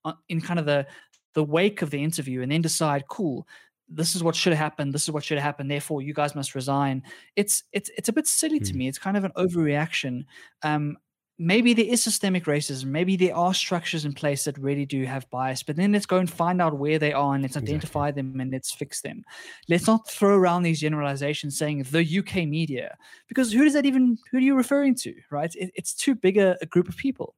[0.07, 0.87] uh, in kind of the
[1.35, 3.47] the wake of the interview and then decide, cool,
[3.91, 4.95] this is what should have happened.
[4.95, 5.71] This is what should have happened.
[5.71, 7.03] Therefore, you guys must resign.
[7.37, 8.65] It's it's it's a bit silly mm.
[8.65, 8.79] to hmm.
[8.79, 8.89] me.
[8.89, 10.25] It's kind of an overreaction.
[10.63, 10.97] Um,
[11.39, 12.87] maybe there is systemic racism.
[12.87, 15.63] Maybe there are structures in place that really do have bias.
[15.63, 18.51] But then let's go and find out where they are and let's identify them and
[18.51, 19.25] let's fix them.
[19.69, 22.97] Let's not throw around these generalizations saying the UK media
[23.29, 24.19] because who does that even?
[24.31, 25.15] Who are you referring to?
[25.31, 25.55] Right?
[25.55, 27.35] It, it's too big a, a group of people.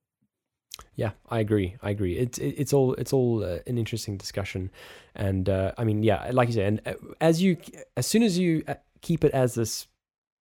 [0.94, 1.76] Yeah, I agree.
[1.82, 2.16] I agree.
[2.16, 4.70] It's it's all it's all uh, an interesting discussion,
[5.14, 7.56] and uh, I mean, yeah, like you said, and uh, as you
[7.96, 9.86] as soon as you uh, keep it as this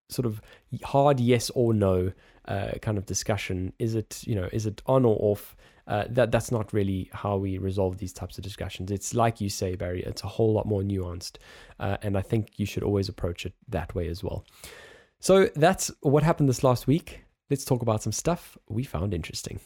[0.09, 0.41] sort of
[0.85, 2.13] hard yes or no
[2.47, 5.57] uh, kind of discussion, is it you know is it on or off?
[5.89, 8.91] Uh, that that's not really how we resolve these types of discussions.
[8.91, 10.03] It's like you say, Barry.
[10.03, 11.37] It's a whole lot more nuanced,
[11.79, 14.45] and I think you should always approach it that way as well.
[15.21, 17.25] So that's what happened this last week.
[17.51, 19.61] Let's talk about some stuff we found interesting.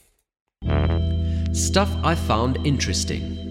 [1.54, 3.49] Stuff I found interesting.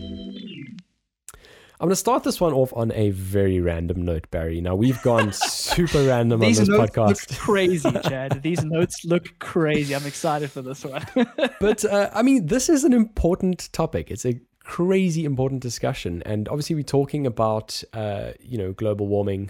[1.81, 4.59] I'm going to start this one off on a very random note, Barry.
[4.59, 7.39] Now we've gone super random on this podcast.
[7.39, 8.43] Crazy, Chad.
[8.43, 9.95] These notes look crazy.
[9.95, 11.05] I'm excited for this one.
[11.61, 14.11] but uh, I mean, this is an important topic.
[14.11, 19.49] It's a crazy important discussion, and obviously we're talking about uh, you know global warming,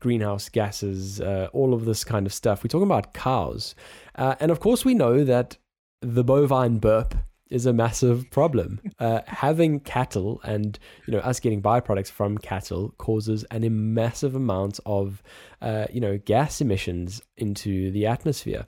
[0.00, 2.62] greenhouse gases, uh, all of this kind of stuff.
[2.62, 3.74] We're talking about cows,
[4.16, 5.56] uh, and of course we know that
[6.02, 7.14] the bovine burp
[7.50, 8.80] is a massive problem.
[8.98, 14.80] Uh, having cattle and you know us getting byproducts from cattle causes an massive amount
[14.86, 15.22] of
[15.60, 18.66] uh, you know gas emissions into the atmosphere.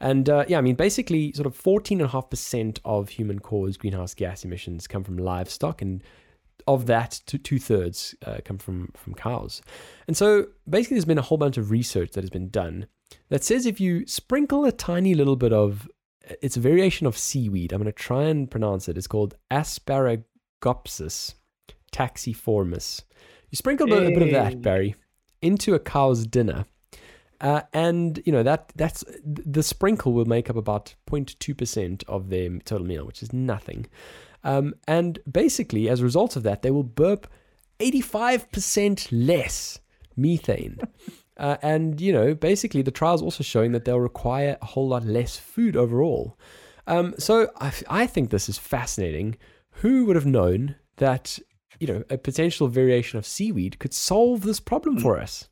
[0.00, 4.88] And uh, yeah, I mean, basically, sort of 14.5% of human caused greenhouse gas emissions
[4.88, 6.02] come from livestock, and
[6.66, 9.62] of that, two thirds uh, come from, from cows.
[10.08, 12.86] And so basically, there's been a whole bunch of research that has been done
[13.28, 15.88] that says if you sprinkle a tiny little bit of
[16.40, 17.72] it's a variation of seaweed.
[17.72, 18.96] I'm going to try and pronounce it.
[18.96, 21.34] It's called Asparagopsis
[21.92, 23.02] taxiformis.
[23.50, 24.06] You sprinkle hey.
[24.06, 24.94] a bit of that, Barry,
[25.40, 26.64] into a cow's dinner.
[27.40, 32.48] Uh, and you know that that's the sprinkle will make up about 0.2% of their
[32.60, 33.86] total meal, which is nothing.
[34.44, 37.26] Um, and basically, as a result of that, they will burp
[37.80, 39.80] 85% less
[40.16, 40.78] methane.
[41.36, 45.04] Uh, and, you know, basically the trial's also showing that they'll require a whole lot
[45.04, 46.38] less food overall.
[46.86, 49.36] Um, so I, I think this is fascinating.
[49.76, 51.38] Who would have known that,
[51.80, 55.48] you know, a potential variation of seaweed could solve this problem for us?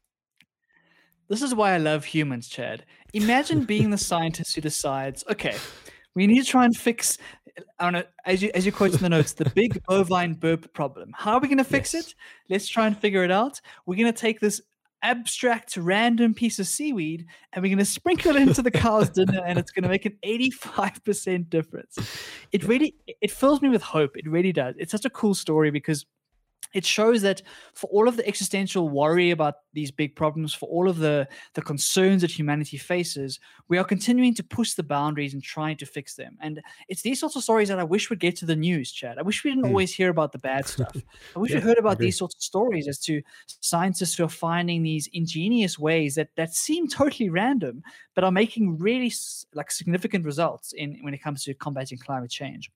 [1.29, 2.85] This is why I love humans, Chad.
[3.15, 5.57] Imagine being the scientist who decides, okay,
[6.15, 7.17] we need to try and fix,
[7.79, 10.75] I don't know, as you, as you quote in the notes, the big bovine burp
[10.75, 11.13] problem.
[11.17, 12.09] How are we going to fix Yes.
[12.09, 12.15] it?
[12.49, 13.61] Let's try and figure it out.
[13.87, 14.61] We're going to take this
[15.03, 19.43] abstract random piece of seaweed and we're going to sprinkle it into the cow's dinner
[19.47, 21.99] and it's going to make an 85% difference.
[22.53, 24.17] It really it fills me with hope.
[24.17, 24.75] It really does.
[24.79, 26.07] It's such a cool story because
[26.75, 27.43] it shows that
[27.75, 31.63] for all of the existential worry about these big problems for all of the the
[31.63, 36.15] concerns that humanity faces we are continuing to push the boundaries and trying to fix
[36.17, 36.37] them.
[36.41, 39.19] And it's these sorts of stories that i wish would get to the news chad.
[39.19, 39.69] I wish we didn't Hmm.
[39.69, 41.05] always hear about the bad stuff.
[41.37, 43.23] I wish Yeah, we heard about these sorts of stories as to
[43.61, 47.83] scientists who are finding these ingenious ways that that seem totally random
[48.15, 49.13] but are making really
[49.55, 52.71] like significant results in when it comes to combating climate change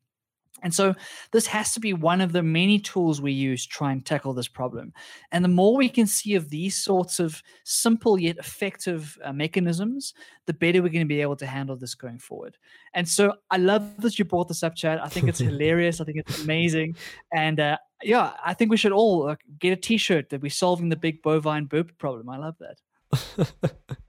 [0.65, 0.95] and so
[1.31, 4.33] this has to be one of the many tools we use to try and tackle
[4.33, 4.95] this problem.
[5.31, 10.15] And the more we can see of these sorts of simple yet effective uh, mechanisms,
[10.47, 12.57] the better we're going to be able to handle this going forward.
[12.95, 14.99] And so I love that you brought this up, Chad.
[15.01, 16.01] I think it's hilarious.
[16.01, 16.97] I think it's amazing.
[17.31, 20.51] And uh, yeah, I think we should all uh, get a t shirt that we're
[20.51, 22.31] solving the big bovine burp problem.
[22.31, 23.95] I love that.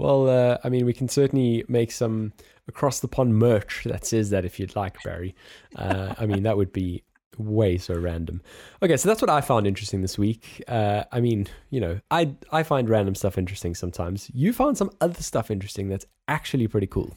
[0.00, 2.32] well, uh, I mean, we can certainly make some
[2.66, 5.34] across the pond merch that says that if you'd like, Barry.
[5.76, 7.04] Uh, I mean, that would be
[7.36, 8.40] way so random.
[8.82, 10.64] Okay, so that's what I found interesting this week.
[10.66, 14.30] Uh, I mean, you know, I I find random stuff interesting sometimes.
[14.32, 17.16] You found some other stuff interesting that's actually pretty cool.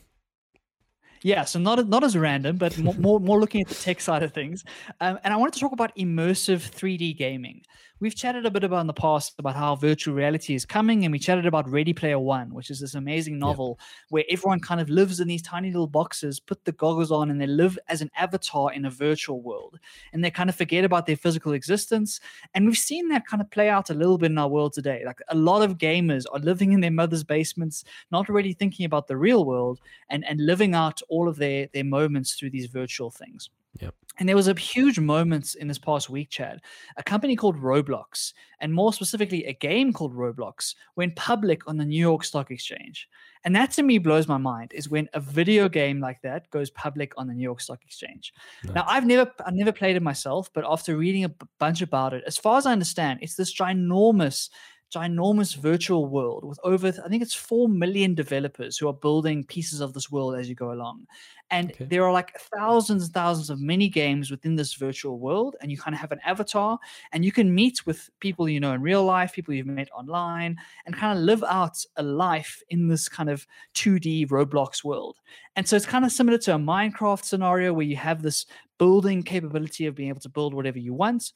[1.21, 4.33] Yeah, so not not as random, but more more, looking at the tech side of
[4.33, 4.65] things.
[4.99, 7.61] Um, and I wanted to talk about immersive 3D gaming.
[8.03, 11.13] We've chatted a bit about in the past about how virtual reality is coming, and
[11.13, 13.79] we chatted about Ready Player One, which is this amazing novel
[14.09, 17.39] where everyone kind of lives in these tiny little boxes, put the goggles on, and
[17.39, 19.79] they live as an avatar in a virtual world,
[20.11, 22.19] and they kind of forget about their physical existence.
[22.53, 25.03] And we've seen that kind of play out a little bit in our world today.
[25.05, 29.07] Like a lot of gamers are living in their mother's basements, not really thinking about
[29.07, 29.79] the real world,
[30.09, 33.49] and and living out all of their their moments through these virtual things.
[33.79, 33.95] Yep.
[34.19, 36.61] And there was a huge moment in this past week, Chad.
[36.97, 41.85] A company called Roblox, and more specifically, a game called Roblox, went public on the
[41.85, 43.09] New York Stock Exchange.
[43.43, 46.69] And that to me blows my mind is when a video game like that goes
[46.69, 48.33] public on the New York Stock Exchange.
[48.75, 52.13] Now, I've never I've never played it myself, but after reading a b- bunch about
[52.13, 54.49] it, as far as I understand, it's this ginormous
[54.93, 59.79] ginormous virtual world with over i think it's 4 million developers who are building pieces
[59.81, 61.07] of this world as you go along
[61.49, 61.85] and Okay.
[61.89, 65.77] there are like thousands and thousands of mini games within this virtual world and you
[65.77, 66.77] kind of have an avatar
[67.11, 70.57] and you can meet with people you know in real life people you've met online
[70.85, 75.17] and kind of live out a life in this kind of 2d roblox world
[75.55, 78.45] and so it's kind of similar to a minecraft scenario where you have this
[78.77, 81.33] building capability of being able to build whatever you want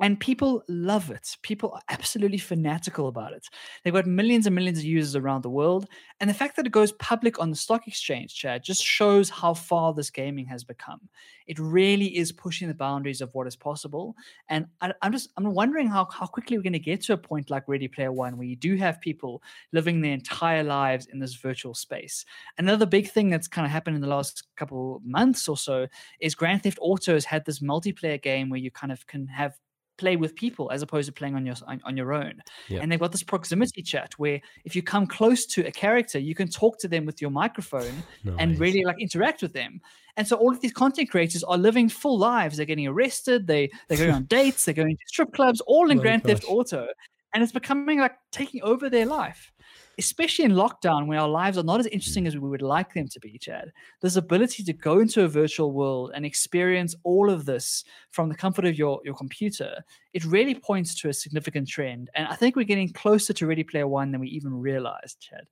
[0.00, 1.36] and people love it.
[1.42, 3.46] People are absolutely fanatical about it.
[3.82, 5.88] They've got millions and millions of users around the world.
[6.20, 9.54] And the fact that it goes public on the stock exchange, Chad, just shows how
[9.54, 11.00] far this gaming has become.
[11.46, 14.16] It really is pushing the boundaries of what is possible.
[14.48, 17.18] And I, I'm just I'm wondering how, how quickly we're going to get to a
[17.18, 19.42] point like Ready Player One, where you do have people
[19.72, 22.24] living their entire lives in this virtual space.
[22.58, 25.86] Another big thing that's kind of happened in the last couple months or so
[26.20, 29.56] is Grand Theft Auto has had this multiplayer game where you kind of can have
[29.98, 32.42] play with people as opposed to playing on your on, on your own.
[32.68, 32.80] Yeah.
[32.80, 36.34] And they've got this proximity chat where if you come close to a character, you
[36.34, 38.02] can talk to them with your microphone
[38.38, 39.80] and really like interact with them.
[40.16, 42.56] And so all of these content creators are living full lives.
[42.56, 43.46] They're getting arrested.
[43.46, 44.64] They they're going on dates.
[44.64, 46.44] They're going to strip clubs, all in My Grand Theft.
[46.48, 46.86] Auto,
[47.34, 49.52] and it's becoming like taking over their life.
[49.98, 52.28] Especially in lockdown, when our lives are not as interesting mm.
[52.28, 53.72] as we would like them to be, Chad.
[54.02, 58.34] This ability to go into a virtual world and experience all of this from the
[58.34, 59.82] comfort of your, your computer,
[60.12, 62.10] it really points to a significant trend.
[62.14, 65.46] And I think we're getting closer to Ready Player One than we even realized, Chad.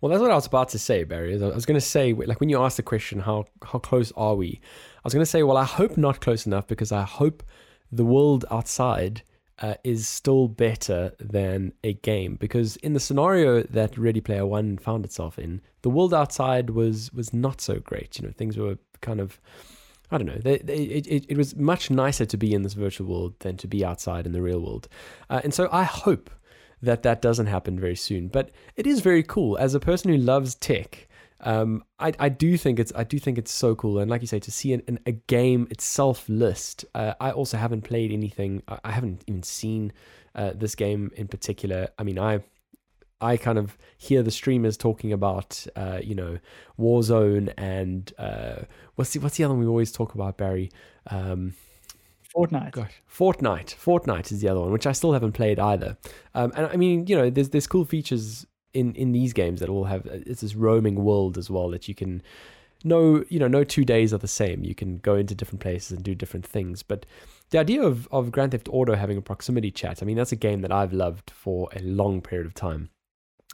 [0.00, 1.34] Well, that's what I was about to say, Barry.
[1.42, 4.36] I was going to say, like, when you asked the question, how how close are
[4.36, 4.60] we?
[4.98, 7.42] I was going to say, well, I hope not close enough because I hope
[7.90, 9.22] the world outside
[9.60, 12.36] uh, is still better than a game.
[12.36, 17.12] Because in the scenario that Ready Player One found itself in, the world outside was
[17.12, 18.18] was not so great.
[18.18, 19.40] You know, things were kind of
[20.10, 20.38] I don't know.
[20.38, 23.66] They, they, it, it, was much nicer to be in this virtual world than to
[23.66, 24.88] be outside in the real world.
[25.28, 26.30] Uh, and so I hope
[26.80, 28.28] that that doesn't happen very soon.
[28.28, 29.58] But it is very cool.
[29.58, 31.05] As a person who loves tech,
[31.40, 34.26] Um, I, I do think it's I do think it's so cool, and like you
[34.26, 36.84] say, to see an, an, a game itself list.
[36.94, 38.62] Uh, I also haven't played anything.
[38.68, 39.92] I, I haven't even seen
[40.34, 41.88] uh, this game in particular.
[41.98, 42.40] I mean, I
[43.20, 46.38] I kind of hear the streamers talking about, uh, you know,
[46.78, 48.62] Warzone and uh,
[48.96, 50.70] what's the what's the other one we always talk about, Barry?
[51.10, 51.54] Um,
[52.34, 52.72] Fortnite.
[52.72, 53.74] Gosh, Fortnite.
[53.76, 55.96] Fortnite is the other one, which I still haven't played either.
[56.34, 58.46] Um, and I mean, you know, there's there's cool features
[58.76, 60.06] in in these games that all have.
[60.06, 62.22] It's this roaming world as well that you can.
[62.84, 64.62] No, you know, no two days are the same.
[64.62, 66.82] You can go into different places and do different things.
[66.82, 67.06] But
[67.50, 70.36] the idea of of Grand Theft Auto having a proximity chat, I mean, that's a
[70.36, 72.90] game that I've loved for a long period of time.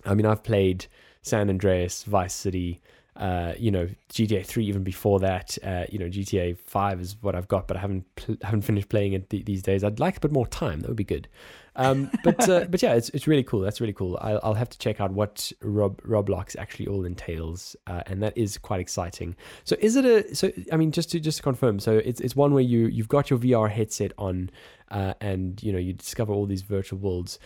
[0.04, 0.86] I mean, I've played
[1.22, 2.80] San Andreas, Vice City,
[3.16, 5.56] uh, you know, GTA 3 even before that.
[5.62, 8.88] Uh, you know, GTA 5 is what I've got, but I haven't pl- haven't finished
[8.88, 9.84] playing it th- these days.
[9.84, 10.80] I'd like a bit more time.
[10.80, 11.28] That would be good.
[11.76, 13.60] Um, but uh, but yeah, it's it's really cool.
[13.60, 14.18] That's really cool.
[14.20, 18.36] I'll, I'll have to check out what Rob Roblox actually all entails, uh, and that
[18.36, 19.36] is quite exciting.
[19.64, 20.50] So is it a so?
[20.72, 23.30] I mean, just to just to confirm, so it's it's one where you you've got
[23.30, 24.50] your VR headset on,
[24.90, 27.38] uh, and you know you discover all these virtual worlds.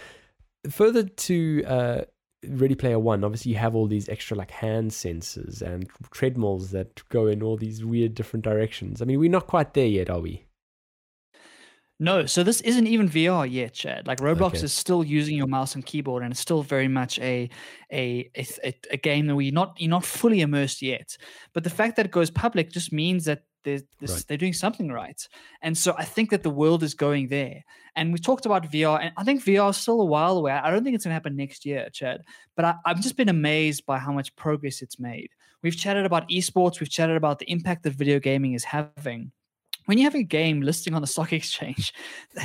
[0.69, 2.01] Further to uh,
[2.49, 7.09] Ready Player One, obviously you have all these extra like hand sensors and treadmills that
[7.09, 9.01] go in all these weird different directions.
[9.01, 10.46] I mean, we're not quite there yet, are we?
[11.99, 14.07] No, so this isn't even VR yet, Chad.
[14.07, 14.65] Like Roblox Okay.
[14.65, 17.49] is still using your mouse and keyboard, and it's still very much a
[17.91, 21.17] a a, a- game that we not you're not fully immersed yet.
[21.55, 24.25] But the fact that it goes public just means that there's this, Right.
[24.29, 25.21] they're doing something right.
[25.63, 27.65] And so I think that the world is going there.
[27.97, 30.53] And we talked about VR, and I think VR is still a while away.
[30.53, 32.21] I don't think it's going to happen next year, Chad.
[32.55, 35.31] But I, I've just been amazed by how much progress it's made.
[35.63, 36.79] We've chatted about esports.
[36.79, 39.33] We've chatted about the impact that video gaming is having
[39.87, 41.95] when you have a game listing on the stock exchange,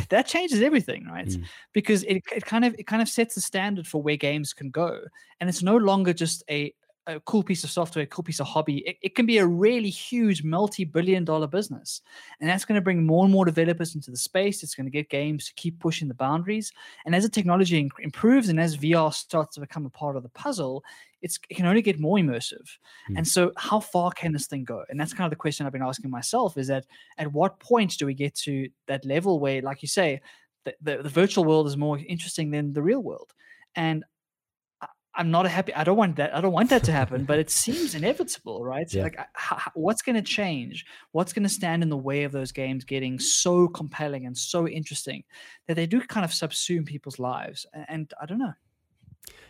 [0.09, 1.27] that changes everything, right?
[1.27, 1.45] Mm.
[1.73, 4.69] Because it, it kind of it kind of sets the standard for where games can
[4.69, 5.01] go,
[5.39, 6.73] and it's no longer just a
[7.07, 8.79] a cool piece of software, a cool piece of hobby.
[8.79, 12.01] It, it can be a really huge multi-billion dollar business.
[12.39, 14.61] And that's going to bring more and more developers into the space.
[14.61, 16.71] It's going to get games to keep pushing the boundaries.
[17.05, 20.29] And as the technology improves and as VR starts to become a part of the
[20.29, 20.83] puzzle,
[21.21, 22.67] it's, it can only get more immersive.
[23.07, 23.17] Hmm.
[23.17, 24.83] And so how far can this thing go?
[24.89, 26.85] And that's kind of the question I've been asking myself is that
[27.17, 30.21] at what point do we get to that level where, like you say,
[30.65, 33.33] the, the, the virtual world is more interesting than the real world?
[33.75, 34.03] And
[35.14, 35.74] I'm not happy.
[35.74, 36.34] I don't want that.
[36.36, 38.91] I don't want that to happen, but it seems inevitable, right?
[38.93, 39.03] Yeah.
[39.03, 39.20] Like,
[39.74, 40.86] what's going to change?
[41.12, 44.68] What's going to stand in the way of those games getting so compelling and so
[44.68, 45.24] interesting
[45.68, 47.66] that they do kind of subsume people's lives?
[47.89, 48.53] And I don't know.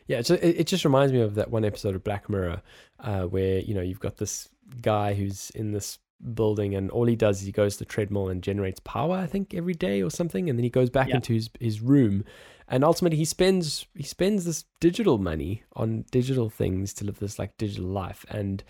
[0.07, 2.61] Yeah, so it, it just reminds me of that one episode of Black Mirror
[2.99, 4.49] uh, where you know you've got this
[4.81, 5.99] guy who's in this
[6.33, 9.25] building and all he does is he goes to the treadmill and generates power I
[9.25, 11.15] think every day or something and then he goes back Yeah.
[11.15, 12.23] into his, his room
[12.67, 17.39] and ultimately he spends he spends this digital money on digital things to live this
[17.39, 18.25] like digital life.
[18.29, 18.63] And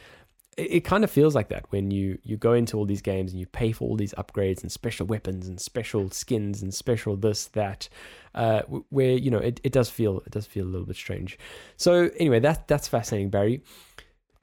[0.58, 3.32] it, it kind of feels like that when you you go into all these games
[3.32, 7.16] and you pay for all these upgrades and special weapons and special skins and special
[7.16, 7.90] this that
[8.36, 11.38] uh, where you know it, it does feel it does feel a little bit strange.
[11.78, 13.62] So anyway that that's fascinating barry.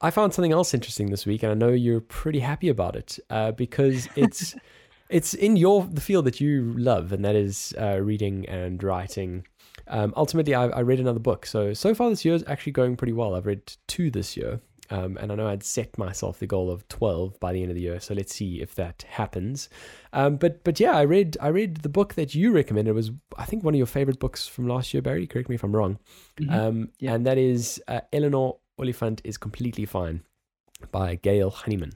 [0.01, 3.19] I found something else interesting this week and i know you're pretty happy about it
[3.29, 4.55] uh, because it's
[5.09, 9.45] it's in your the field that you love and that is uh, reading and writing
[9.87, 12.95] um, ultimately I, I read another book so so far this year is actually going
[12.95, 16.47] pretty well i've read two this year um, and I know I'd set myself the
[16.47, 19.69] goal of 12 by the end of the year, so let's see if that happens.
[20.13, 22.89] Um, but but yeah, I read I read the book that you recommended.
[22.89, 25.27] It was I think one of your favorite books from last year, Barry.
[25.27, 25.99] Correct me if I'm wrong.
[26.39, 26.51] Mhm.
[26.51, 27.13] Um, Yeah.
[27.13, 30.23] And that is uh, Eleanor Oliphant is completely fine
[30.91, 31.93] by Gail Honeyman.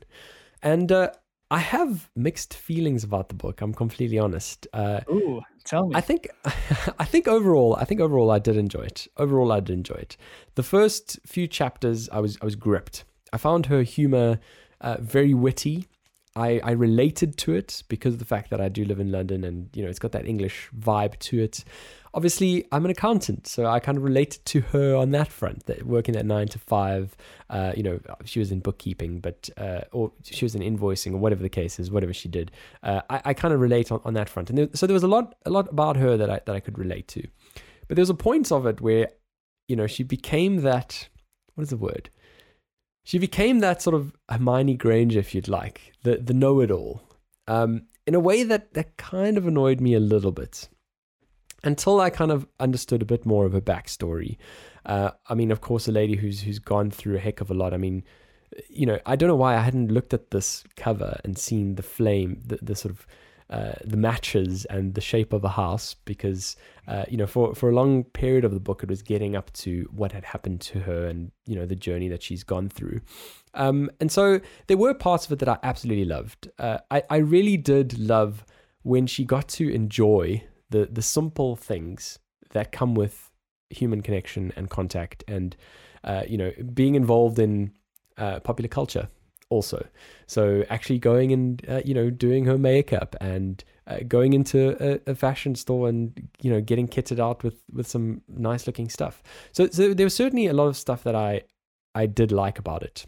[0.62, 1.12] And uh,
[1.54, 3.62] I have mixed feelings about the book.
[3.62, 4.66] I'm completely honest.
[4.74, 5.96] Uh, Ooh, tell me.
[5.96, 6.28] I think
[6.98, 9.08] I think overall I think overall I did enjoy it.
[9.18, 10.18] Overall I did enjoy it.
[10.56, 13.04] The first few chapters I was I was gripped.
[13.32, 14.40] I found her humor
[14.82, 15.88] uh, very witty.
[16.36, 19.44] I, I related to it because of the fact that I do live in London
[19.44, 21.64] and you know it's got that English vibe to it.
[22.16, 25.66] Obviously, I'm an accountant, so I kind of related to her on that front.
[25.66, 27.16] That working at nine to five,
[27.50, 31.18] uh, you know, she was in bookkeeping, but uh, or she was in invoicing or
[31.18, 32.52] whatever the case is, whatever she did.
[32.84, 35.04] Uh, I, I kind of relate on, on that front, and there, so there was
[35.04, 37.28] a lot a lot about her that I that I could relate to.
[37.88, 39.10] But there was a point of it where,
[39.68, 41.10] you know, she became that.
[41.56, 42.10] What is the word?
[43.04, 47.02] She became that sort of Hermione Granger, if you'd like, the the know-it-all,
[47.48, 50.70] um, in a way that that kind of annoyed me a little bit,
[51.64, 54.38] until I kind of understood a bit more of her backstory.
[54.86, 57.54] Uh, I mean, of course, a lady who's who's gone through a heck of a
[57.54, 57.74] lot.
[57.74, 58.04] I mean,
[58.70, 61.84] you know, I don't know why I hadn't looked at this cover and seen the
[61.84, 63.08] flame, the, the sort of
[63.54, 66.56] uh, the matches and the shape of a house because
[66.88, 69.54] uh, you know for for a long period of the book it was getting up
[69.54, 73.00] to what had happened to her and you know the journey that she's gone through.
[73.54, 76.50] Um, and so there were parts of it that I absolutely loved.
[76.58, 78.44] Uh, I, I really did love
[78.82, 82.18] when she got to enjoy the the simple things
[82.54, 83.30] that come with
[83.70, 85.56] human connection and contact and
[86.04, 87.72] uh, you know being involved in
[88.18, 89.10] uh, popular culture
[89.54, 89.88] also.
[90.28, 95.12] So actually going and uh, you know doing her makeup and uh, going into a,
[95.12, 99.22] a, fashion store and you know getting kitted out with with some nice looking stuff.
[99.52, 101.44] So so there was certainly a lot of stuff that I
[101.96, 103.06] I did like about it.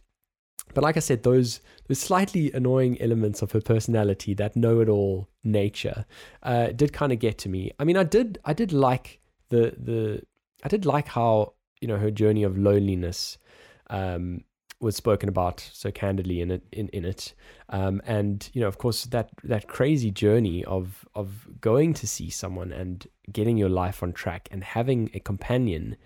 [0.73, 6.05] But like I said, those those slightly annoying elements of her personality, that know-it-all nature,
[6.43, 7.71] uh, did kind of get to me.
[7.79, 9.19] I mean, I did I did like
[9.49, 10.23] the the
[10.63, 13.37] I did like how you know her journey of loneliness
[13.89, 14.43] um,
[14.85, 17.33] was spoken about so candidly in it in, in it
[17.69, 22.29] um, and you know of course that that crazy journey of of going to see
[22.29, 25.97] someone and getting your life on track and having a companion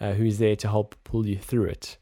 [0.00, 1.96] uh, who's there to help pull you through it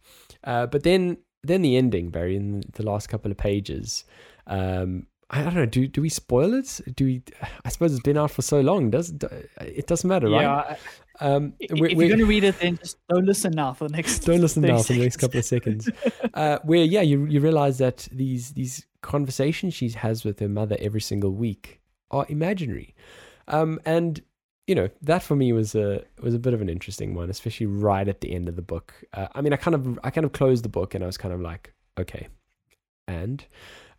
[0.45, 4.05] uh, but then then the ending Barry in the last couple of pages
[4.47, 5.65] um, I don't know.
[5.65, 6.79] Do do we spoil it?
[6.95, 7.23] Do we?
[7.65, 8.91] I suppose it's been out for so long.
[8.91, 9.15] Does
[9.63, 10.43] it doesn't matter, right?
[11.23, 14.19] Um, if you're going to read it, then just don't listen now for the next.
[14.21, 15.89] Don't listen now for the next couple of seconds.
[16.35, 20.77] uh, where yeah, you you realize that these these conversations she has with her mother
[20.81, 22.97] every single week are imaginary,
[23.47, 24.21] um, and
[24.67, 27.67] you know that for me was a was a bit of an interesting one, especially
[27.67, 28.93] right at the end of the book.
[29.15, 31.19] Uh, I mean, I kind of I kind of closed the book and I was
[31.19, 32.27] kind of like, okay,
[33.07, 33.45] and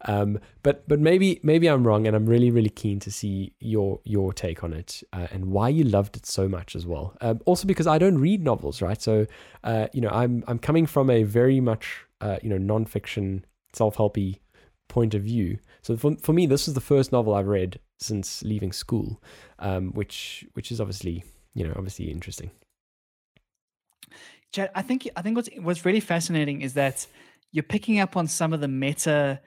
[0.06, 4.00] um, but but maybe maybe I'm wrong, and I'm really really keen to see your
[4.04, 7.16] your take on it uh, and why you loved it so much as well.
[7.22, 9.02] Um, also because I don't read novels, right?
[9.02, 9.26] So
[9.64, 13.44] uh, you know I'm I'm coming from a very much uh, you know nonfiction
[13.74, 14.40] self helpy
[14.90, 15.58] point of view.
[15.82, 19.22] So for for me, this is the first novel I've read since leaving school,
[19.60, 21.24] um, which which is obviously
[21.54, 22.52] you know obviously interesting.
[24.52, 27.08] Chad, I think I think what's what's really fascinating is that
[27.52, 29.40] you're picking up on some of the meta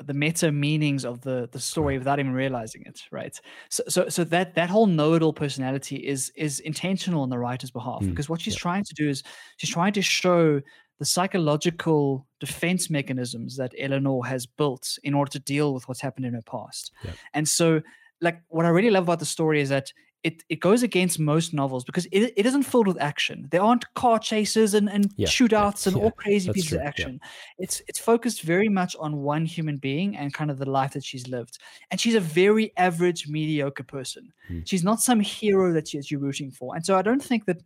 [0.00, 4.24] the meta meanings of the the story without even realizing it right so so so
[4.24, 8.40] that that whole know-it-all personality is is intentional on the writer's behalf mm, because what
[8.40, 8.60] she's yeah.
[8.60, 9.22] trying to do is
[9.58, 10.60] she's trying to show
[10.98, 16.24] the psychological defense mechanisms that Eleanor has built in order to deal with what's happened
[16.24, 17.10] in her past yeah.
[17.34, 17.82] and so
[18.20, 19.92] like what I really love about the story is that
[20.24, 23.48] it, it goes against most novels because it, it isn't filled with action.
[23.50, 26.78] There aren't car chases and, and yeah, shootouts yeah, and yeah, all crazy pieces true,
[26.78, 27.20] of action.
[27.58, 31.04] It's it's focused very much on one human being and kind of the life that
[31.04, 31.58] she's lived.
[31.90, 34.32] And she's a very average, mediocre person.
[34.46, 34.60] Hmm.
[34.64, 36.74] She's not some hero that you're rooting for.
[36.76, 37.60] And so I don't think that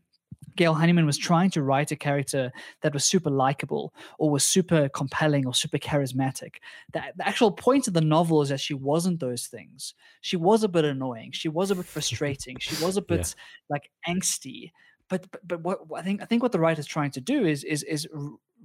[0.57, 2.53] Gail Honeyman was trying to write a character
[2.83, 6.57] that was super likable or was super compelling or super charismatic.
[6.93, 9.95] The, the, actual point of the novel is that she wasn't those things.
[10.21, 11.33] She was a bit annoying.
[11.33, 12.57] She was a bit frustrating.
[12.59, 13.43] she was a bit yeah.
[13.69, 14.73] like angsty.
[15.09, 17.63] But, but but what I think I think what the writer's trying to do is
[17.63, 18.09] is is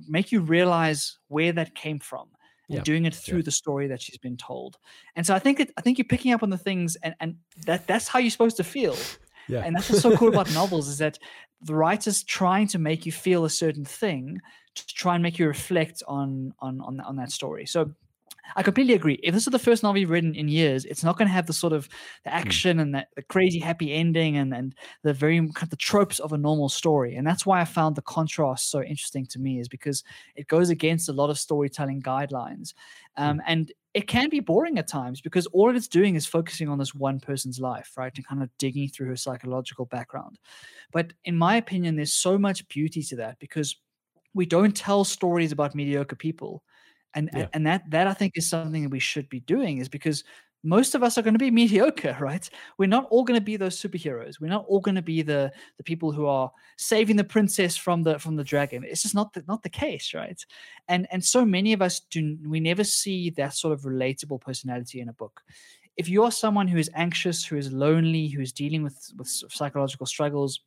[0.08, 2.30] make you realize where that came from
[2.68, 2.84] and yeah.
[2.84, 3.46] doing it through yeah.
[3.46, 4.78] the story that she's been told.
[5.16, 7.36] And so I think it, I think you're picking up on the things and and
[7.66, 8.96] that that's how you're supposed to feel.
[9.52, 9.64] Yeah.
[9.66, 11.20] And that's what's so cool about novels is that
[11.62, 14.40] the writer's trying to make you feel a certain thing
[14.76, 17.66] to try and make you reflect on on on, on that story.
[17.66, 17.92] So
[18.56, 19.20] I completely agree.
[19.24, 21.48] If this is the first novel you've written in years, it's not going to have
[21.48, 21.88] the sort of
[22.24, 22.38] the hmm.
[22.38, 26.20] action and the, the, crazy happy ending and and the very kind of the tropes
[26.20, 27.16] of a normal story.
[27.16, 30.04] And that's why I found the contrast so interesting to me, is because
[30.36, 32.74] it goes against a lot of storytelling guidelines,
[33.18, 33.42] um, mm.
[33.48, 36.96] and it can be boring at times because all it's doing is focusing on this
[36.96, 40.40] one person's life, right, and kind of digging through her psychological background.
[40.94, 43.76] But in my opinion, there's so much beauty to that because
[44.34, 46.64] we don't tell stories about mediocre people
[47.14, 47.48] and yeah.
[47.54, 50.24] and that that I think is something that we should be doing is because
[50.64, 52.48] most of us are going to be mediocre, right?
[52.78, 54.40] We're not all going to be those superheroes.
[54.40, 58.04] We're not all going to be the the people who are saving the princess from
[58.04, 58.84] the from the dragon.
[58.84, 60.44] It's just not the, not the case, right?
[60.88, 65.02] And and so many of us do we never see that sort of relatable personality
[65.02, 65.42] in a book.
[65.98, 69.28] If you are someone who is anxious, who is lonely, who is dealing with with
[69.28, 70.62] psychological struggles,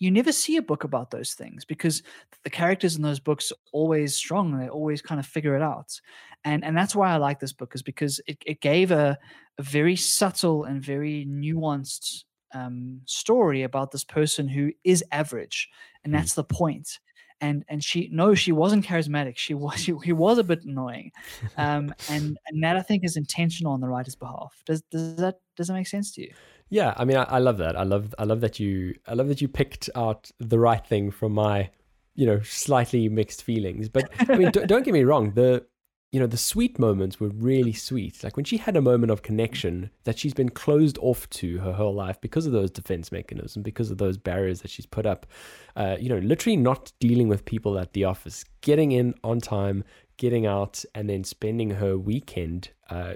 [0.00, 2.02] you never see a book about those things because
[2.42, 5.62] the characters in those books are always strong and they always kind of figure it
[5.62, 6.00] out.
[6.42, 9.18] And and that's why i like this book is because it, it gave a,
[9.58, 15.68] a very subtle and very nuanced um, story about this person who is average
[16.02, 16.18] and hmm.
[16.18, 16.98] that's the point.
[17.42, 19.36] And and she no she wasn't charismatic.
[19.36, 21.12] She was she, he was a bit annoying.
[21.58, 24.62] Um and and that i think is intentional on the writer's behalf.
[24.64, 26.32] Does does that does that make sense to you
[26.70, 27.76] yeah, I mean, I, I, love that.
[27.76, 31.10] I love, I love that you, I love that you picked out the right thing
[31.10, 31.70] from my,
[32.14, 33.88] you know, slightly mixed feelings.
[33.88, 35.32] But I mean, don't, get me wrong.
[35.32, 35.66] The
[36.12, 38.24] you know, the sweet moments were really sweet.
[38.24, 41.72] Like when she had a moment of connection that she's been closed off to her
[41.72, 45.26] whole life because of those defense mechanisms, because of those barriers that she's put up.
[45.76, 49.84] Uh, you know, literally not dealing with people at the office, getting in on time,
[50.16, 53.14] getting out, and then spending her weekend, uh,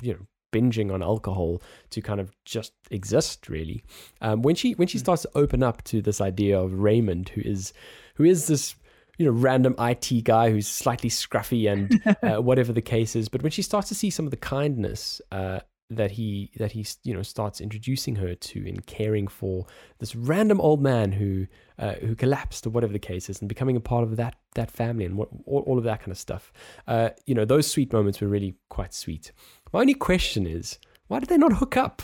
[0.00, 1.60] you know, binging on alcohol
[1.90, 3.82] to kind of just exist really
[4.20, 5.04] um, when she when she hmm.
[5.04, 7.72] starts to open up to this idea of raymond who is
[8.14, 8.76] who is this
[9.18, 13.28] you know, random IT guy who's slightly scruffy and uh, whatever the case is.
[13.28, 15.60] But when she starts to see some of the kindness uh,
[15.90, 19.66] that he that he you know starts introducing her to in caring for
[19.98, 21.46] this random old man who
[21.78, 24.70] uh, who collapsed or whatever the case is, and becoming a part of that that
[24.70, 26.52] family and what, all, all of that kind of stuff.
[26.86, 29.32] Uh, you know, those sweet moments were really quite sweet.
[29.72, 30.78] My only question is,
[31.08, 32.02] why did they not hook up?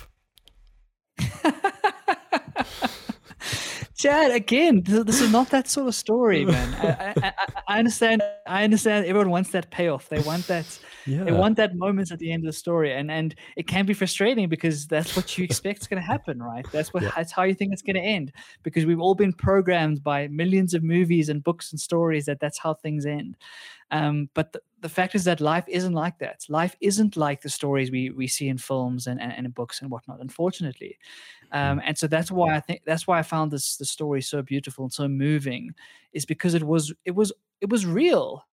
[3.99, 6.75] Chad, again, this is not that sort of story, man.
[6.75, 7.33] I, I,
[7.67, 8.23] I, understand.
[8.47, 9.07] I understand.
[9.07, 10.09] Everyone wants that payoff.
[10.09, 10.79] They want that.
[11.05, 11.25] Yeah.
[11.25, 13.95] They want that moment at the end of the story, and and it can be
[13.95, 16.65] frustrating because that's what you expect is going to happen, right?
[16.71, 17.03] That's what.
[17.03, 17.11] Yeah.
[17.17, 18.31] That's how you think it's going to end
[18.63, 22.59] because we've all been programmed by millions of movies and books and stories that that's
[22.59, 23.37] how things end.
[23.91, 26.45] Um, but the, the, fact is that life isn't like that.
[26.49, 29.81] Life isn't like the stories we we see in films and, and, and in books
[29.83, 30.21] and whatnot.
[30.21, 30.99] Unfortunately,
[31.53, 34.43] um, and so that's why I think that's why I found this the story so
[34.43, 35.75] beautiful and so moving,
[36.13, 38.45] is because it was it was it was real.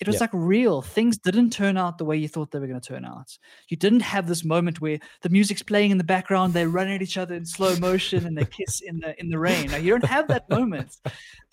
[0.00, 0.22] It was yeah.
[0.22, 0.82] like real.
[0.82, 3.38] Things didn't turn out the way you thought they were going to turn out.
[3.68, 7.02] You didn't have this moment where the music's playing in the background, they run at
[7.02, 9.70] each other in slow motion, and they kiss in the in the rain.
[9.70, 10.96] Now, you don't have that moment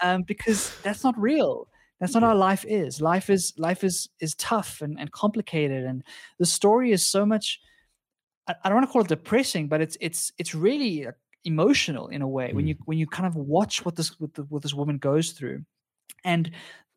[0.01, 1.67] um, because that's not real.
[1.99, 3.01] That's not how life is.
[3.01, 6.03] Life is life is is tough and, and complicated, and
[6.37, 7.59] the story is so much.
[8.47, 11.11] I, I don't want to call it depressing, but it's it's it's really uh,
[11.43, 12.53] emotional in a way mm.
[12.53, 15.31] when you when you kind of watch what this what, the, what this woman goes
[15.31, 15.63] through,
[16.23, 16.51] and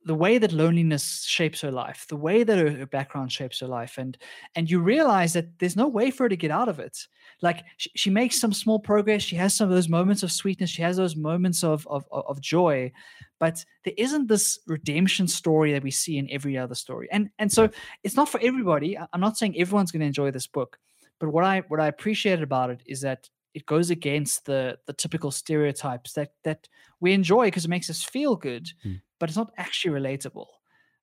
[0.05, 3.67] the way that loneliness shapes her life, the way that her, her, background shapes her
[3.67, 4.19] life, and
[4.55, 7.07] and you realize that there's no way for her to get out of it.
[7.41, 10.71] Like she, she makes some small progress, she has some of those moments of sweetness,
[10.71, 12.93] she has those moments of of of joy,
[13.39, 17.09] but there isn't this redemption story that we see in every other story.
[17.13, 17.69] And and so
[18.03, 18.99] it's not for everybody.
[18.99, 20.79] I'm not saying everyone's going to enjoy this book,
[21.21, 24.95] but what I what I appreciated about it is that it goes against the the
[24.95, 26.69] typical stereotypes that that
[27.01, 28.69] we enjoy because it makes us feel good.
[28.85, 30.49] Mm but it's not actually relatable.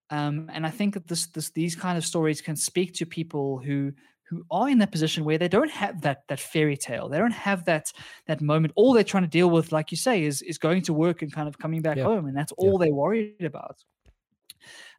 [0.10, 3.60] Um, and I think that this, this, these kind of stories can speak to people
[3.60, 3.94] who
[4.28, 7.08] who are in that position where they don't have that that fairy tale.
[7.08, 7.94] They don't have that
[8.28, 8.74] that moment.
[8.76, 11.32] All they're trying to deal with, like you say, is is going to work and
[11.32, 12.04] kind of coming back yeah.
[12.04, 12.88] home, and that's all yeah.
[12.88, 13.78] they're worried about.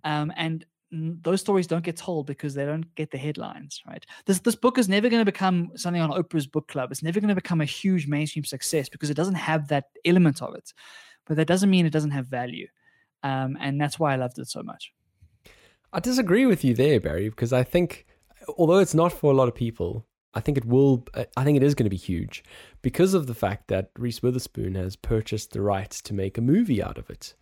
[0.03, 4.07] Um, and those stories don't get told because they don't get the headlines, right?
[4.25, 6.91] This this book is never going to become something on Oprah's book club.
[6.91, 10.41] It's never going to become a huge mainstream success because it doesn't have that element
[10.41, 10.73] of it.
[11.27, 12.67] But that doesn't mean it doesn't have value
[13.23, 14.93] um, and that's why I loved it so much.
[15.93, 18.07] I disagree with you there, Barry, because I think
[18.57, 21.05] although it's not for a lot of people, I think it will.
[21.37, 22.45] I think it is going to be huge
[22.83, 26.83] because of the fact that Reese Witherspoon has purchased the rights to make a movie
[26.83, 27.35] out of it.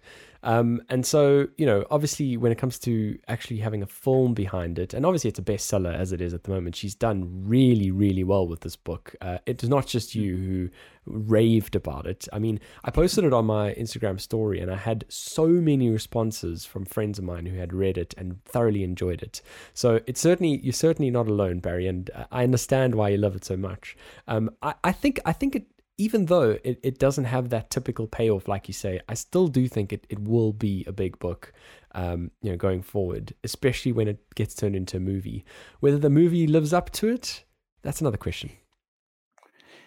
[0.43, 4.78] Um, and so, you know, obviously, when it comes to actually having a film behind
[4.78, 7.90] it, and obviously it's a bestseller as it is at the moment, she's done really,
[7.90, 9.15] really well with this book.
[9.20, 10.70] Uh, it's not just you who
[11.06, 12.28] raved about it.
[12.32, 16.65] I mean, I posted it on my Instagram story, and I had so many responses
[16.65, 19.40] from friends of mine who had read it and thoroughly enjoyed it.
[19.74, 23.44] So it's certainly you're certainly not alone, Barry, and I understand why you love it
[23.44, 23.97] so much.
[24.28, 25.66] Um, I, I think I think it
[25.98, 29.66] even though it, it doesn't have that typical payoff, like you say, I still do
[29.66, 31.52] think it, it will be a big book,
[31.92, 35.44] um, you know, going forward, especially when it gets turned into a movie.
[35.80, 37.44] Whether the movie lives up to it,
[37.82, 38.50] that's another question.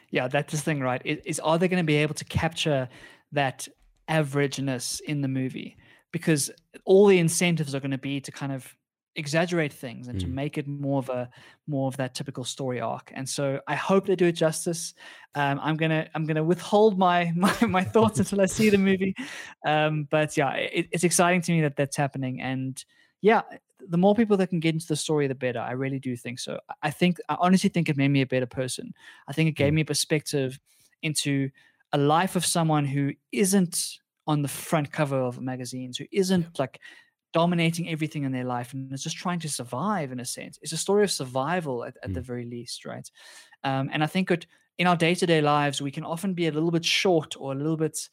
[0.09, 1.01] Yeah, that's the thing, right?
[1.05, 2.89] Is are they going to be able to capture
[3.31, 3.69] that
[4.09, 5.77] averageness in the movie?
[6.11, 6.51] Because
[6.83, 8.75] all the incentives are going to be to kind of
[9.15, 10.21] exaggerate things and mm.
[10.21, 11.29] to make it more of a
[11.67, 13.11] more of that typical story arc.
[13.13, 14.93] And so i hope they do it justice.
[15.35, 19.15] Um, i'm gonna i'm gonna withhold my my, my thoughts until i see the movie.
[19.65, 22.41] Um, but yeah it, it's exciting to me that that's happening.
[22.41, 22.83] And
[23.21, 23.41] yeah
[23.89, 25.59] the more people that can get into the story the better.
[25.59, 26.59] I really do think so.
[26.81, 28.93] I think i honestly think it made me a better person.
[29.27, 29.75] I think it gave mm.
[29.75, 30.59] me a perspective
[31.01, 31.49] into
[31.91, 36.79] a life of someone who isn't on the front cover of magazines who isn't like
[37.33, 40.59] dominating everything in their life and is just trying to survive in a sense.
[40.61, 42.13] It's a story of survival at, at mm.
[42.15, 43.09] the very least, right?
[43.63, 44.45] Um, and I think that
[44.77, 47.51] in our day to day lives, we can often be a little bit short or
[47.51, 48.09] a little bit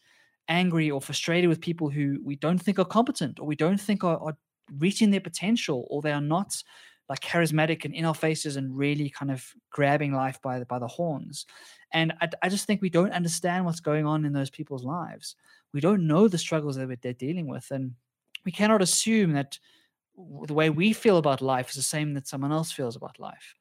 [0.49, 4.05] angry or frustrated with people who we don't think are competent or we don't think
[4.05, 4.37] are, are
[4.79, 6.63] reaching their potential or they are not
[7.09, 10.79] like charismatic and in our faces and really kind of grabbing life by the, by
[10.79, 11.47] the horns.
[11.93, 15.37] And I, I just think we don't understand what's going on in those people's lives.
[15.73, 17.71] We don't know the struggles that they're dealing with.
[17.71, 17.93] And
[18.49, 19.59] we cannot assume that
[20.47, 23.55] the way we feel about life is the same that someone else feels about life.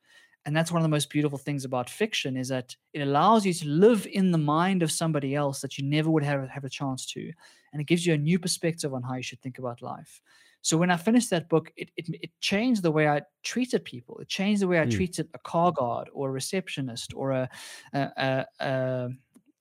[0.45, 3.53] And that's one of the most beautiful things about fiction is that it allows you
[3.53, 6.69] to live in the mind of somebody else that you never would have, have a
[6.69, 7.34] chance to
[7.73, 10.22] and it gives you a new perspective on how you should think about life.
[10.61, 14.19] So when i finished that book it, it, it changed the way i treated people.
[14.19, 14.95] It changed the way i mm.
[14.97, 17.49] treated a car guard or a receptionist or a,
[17.91, 19.09] a, a, a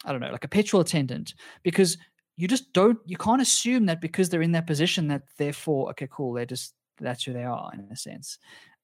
[0.04, 1.34] I don't know, like a petrol attendant,
[1.64, 1.98] because
[2.36, 6.08] you just don't, you can't assume that because they're in that position that therefore, okay,
[6.10, 8.38] cool, they're just that's who they are in a sense.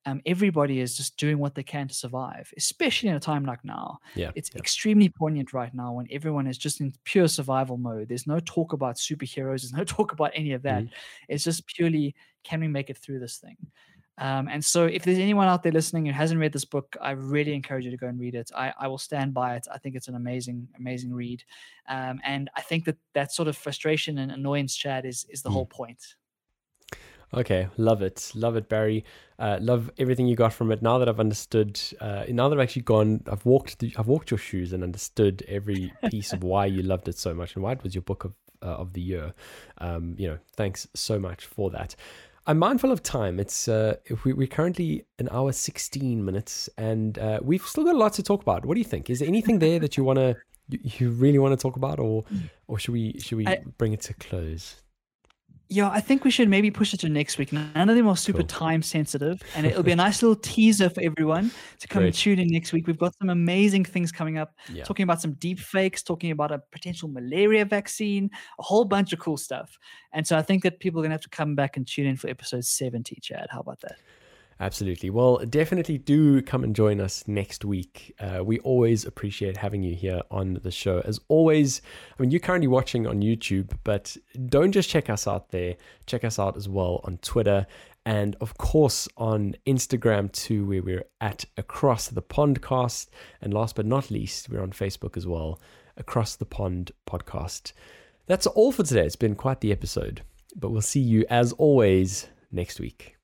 [0.04, 3.64] Um, everybody is just doing what they can to survive, especially in a time like
[3.64, 3.98] now.
[4.16, 4.58] Yeah, it's yeah.
[4.58, 8.08] extremely poignant right now when everyone is just in pure survival mode.
[8.08, 9.62] There's no talk about superheroes.
[9.62, 10.82] There's no talk about any of that.
[10.82, 10.94] Mm-hmm.
[11.28, 13.56] It's just purely can we make it through this thing?
[14.18, 17.12] Um, and so, if there's anyone out there listening who hasn't read this book, I
[17.12, 18.50] really encourage you to go and read it.
[18.54, 19.66] I, I will stand by it.
[19.72, 21.42] I think it's an amazing, amazing read.
[21.88, 25.48] Um, and I think that that sort of frustration and annoyance, Chad, is is the
[25.48, 25.54] mm.
[25.54, 26.16] whole point.
[27.34, 29.04] Okay, love it, love it, Barry.
[29.38, 30.82] Uh, love everything you got from it.
[30.82, 34.30] Now that I've understood, uh, now that I've actually gone, I've walked, the, I've walked
[34.30, 37.72] your shoes and understood every piece of why you loved it so much and why
[37.72, 39.32] it was your book of uh, of the year.
[39.78, 41.96] Um, you know, thanks so much for that.
[42.46, 43.38] I'm mindful of time.
[43.38, 47.98] It's uh, we, we're currently an hour sixteen minutes, and uh, we've still got a
[47.98, 48.66] lot to talk about.
[48.66, 49.08] What do you think?
[49.10, 50.36] Is there anything there that you want to,
[50.68, 52.50] you, you really want to talk about, or mm.
[52.66, 54.81] or should we should we I, bring it to close?
[55.72, 57.50] Yeah, I think we should maybe push it to next week.
[57.50, 58.46] None of them are super cool.
[58.46, 61.50] time sensitive, and it'll be a nice little teaser for everyone
[61.80, 62.08] to come Great.
[62.08, 62.86] and tune in next week.
[62.86, 64.84] We've got some amazing things coming up, yeah.
[64.84, 69.18] talking about some deep fakes, talking about a potential malaria vaccine, a whole bunch of
[69.18, 69.78] cool stuff.
[70.12, 72.18] And so I think that people are gonna have to come back and tune in
[72.18, 73.18] for episode seventy.
[73.22, 73.96] Chad, how about that?
[74.62, 75.10] Absolutely.
[75.10, 78.14] Well, definitely do come and join us next week.
[78.20, 81.02] Uh, we always appreciate having you here on the show.
[81.04, 81.82] As always,
[82.16, 84.16] I mean, you're currently watching on YouTube, but
[84.48, 85.74] don't just check us out there.
[86.06, 87.66] Check us out as well on Twitter
[88.06, 93.08] and, of course, on Instagram too, where we're at Across the Pondcast.
[93.40, 95.60] And last but not least, we're on Facebook as well,
[95.96, 97.72] Across the Pond Podcast.
[98.26, 99.06] That's all for today.
[99.06, 100.22] It's been quite the episode,
[100.54, 103.16] but we'll see you as always next week.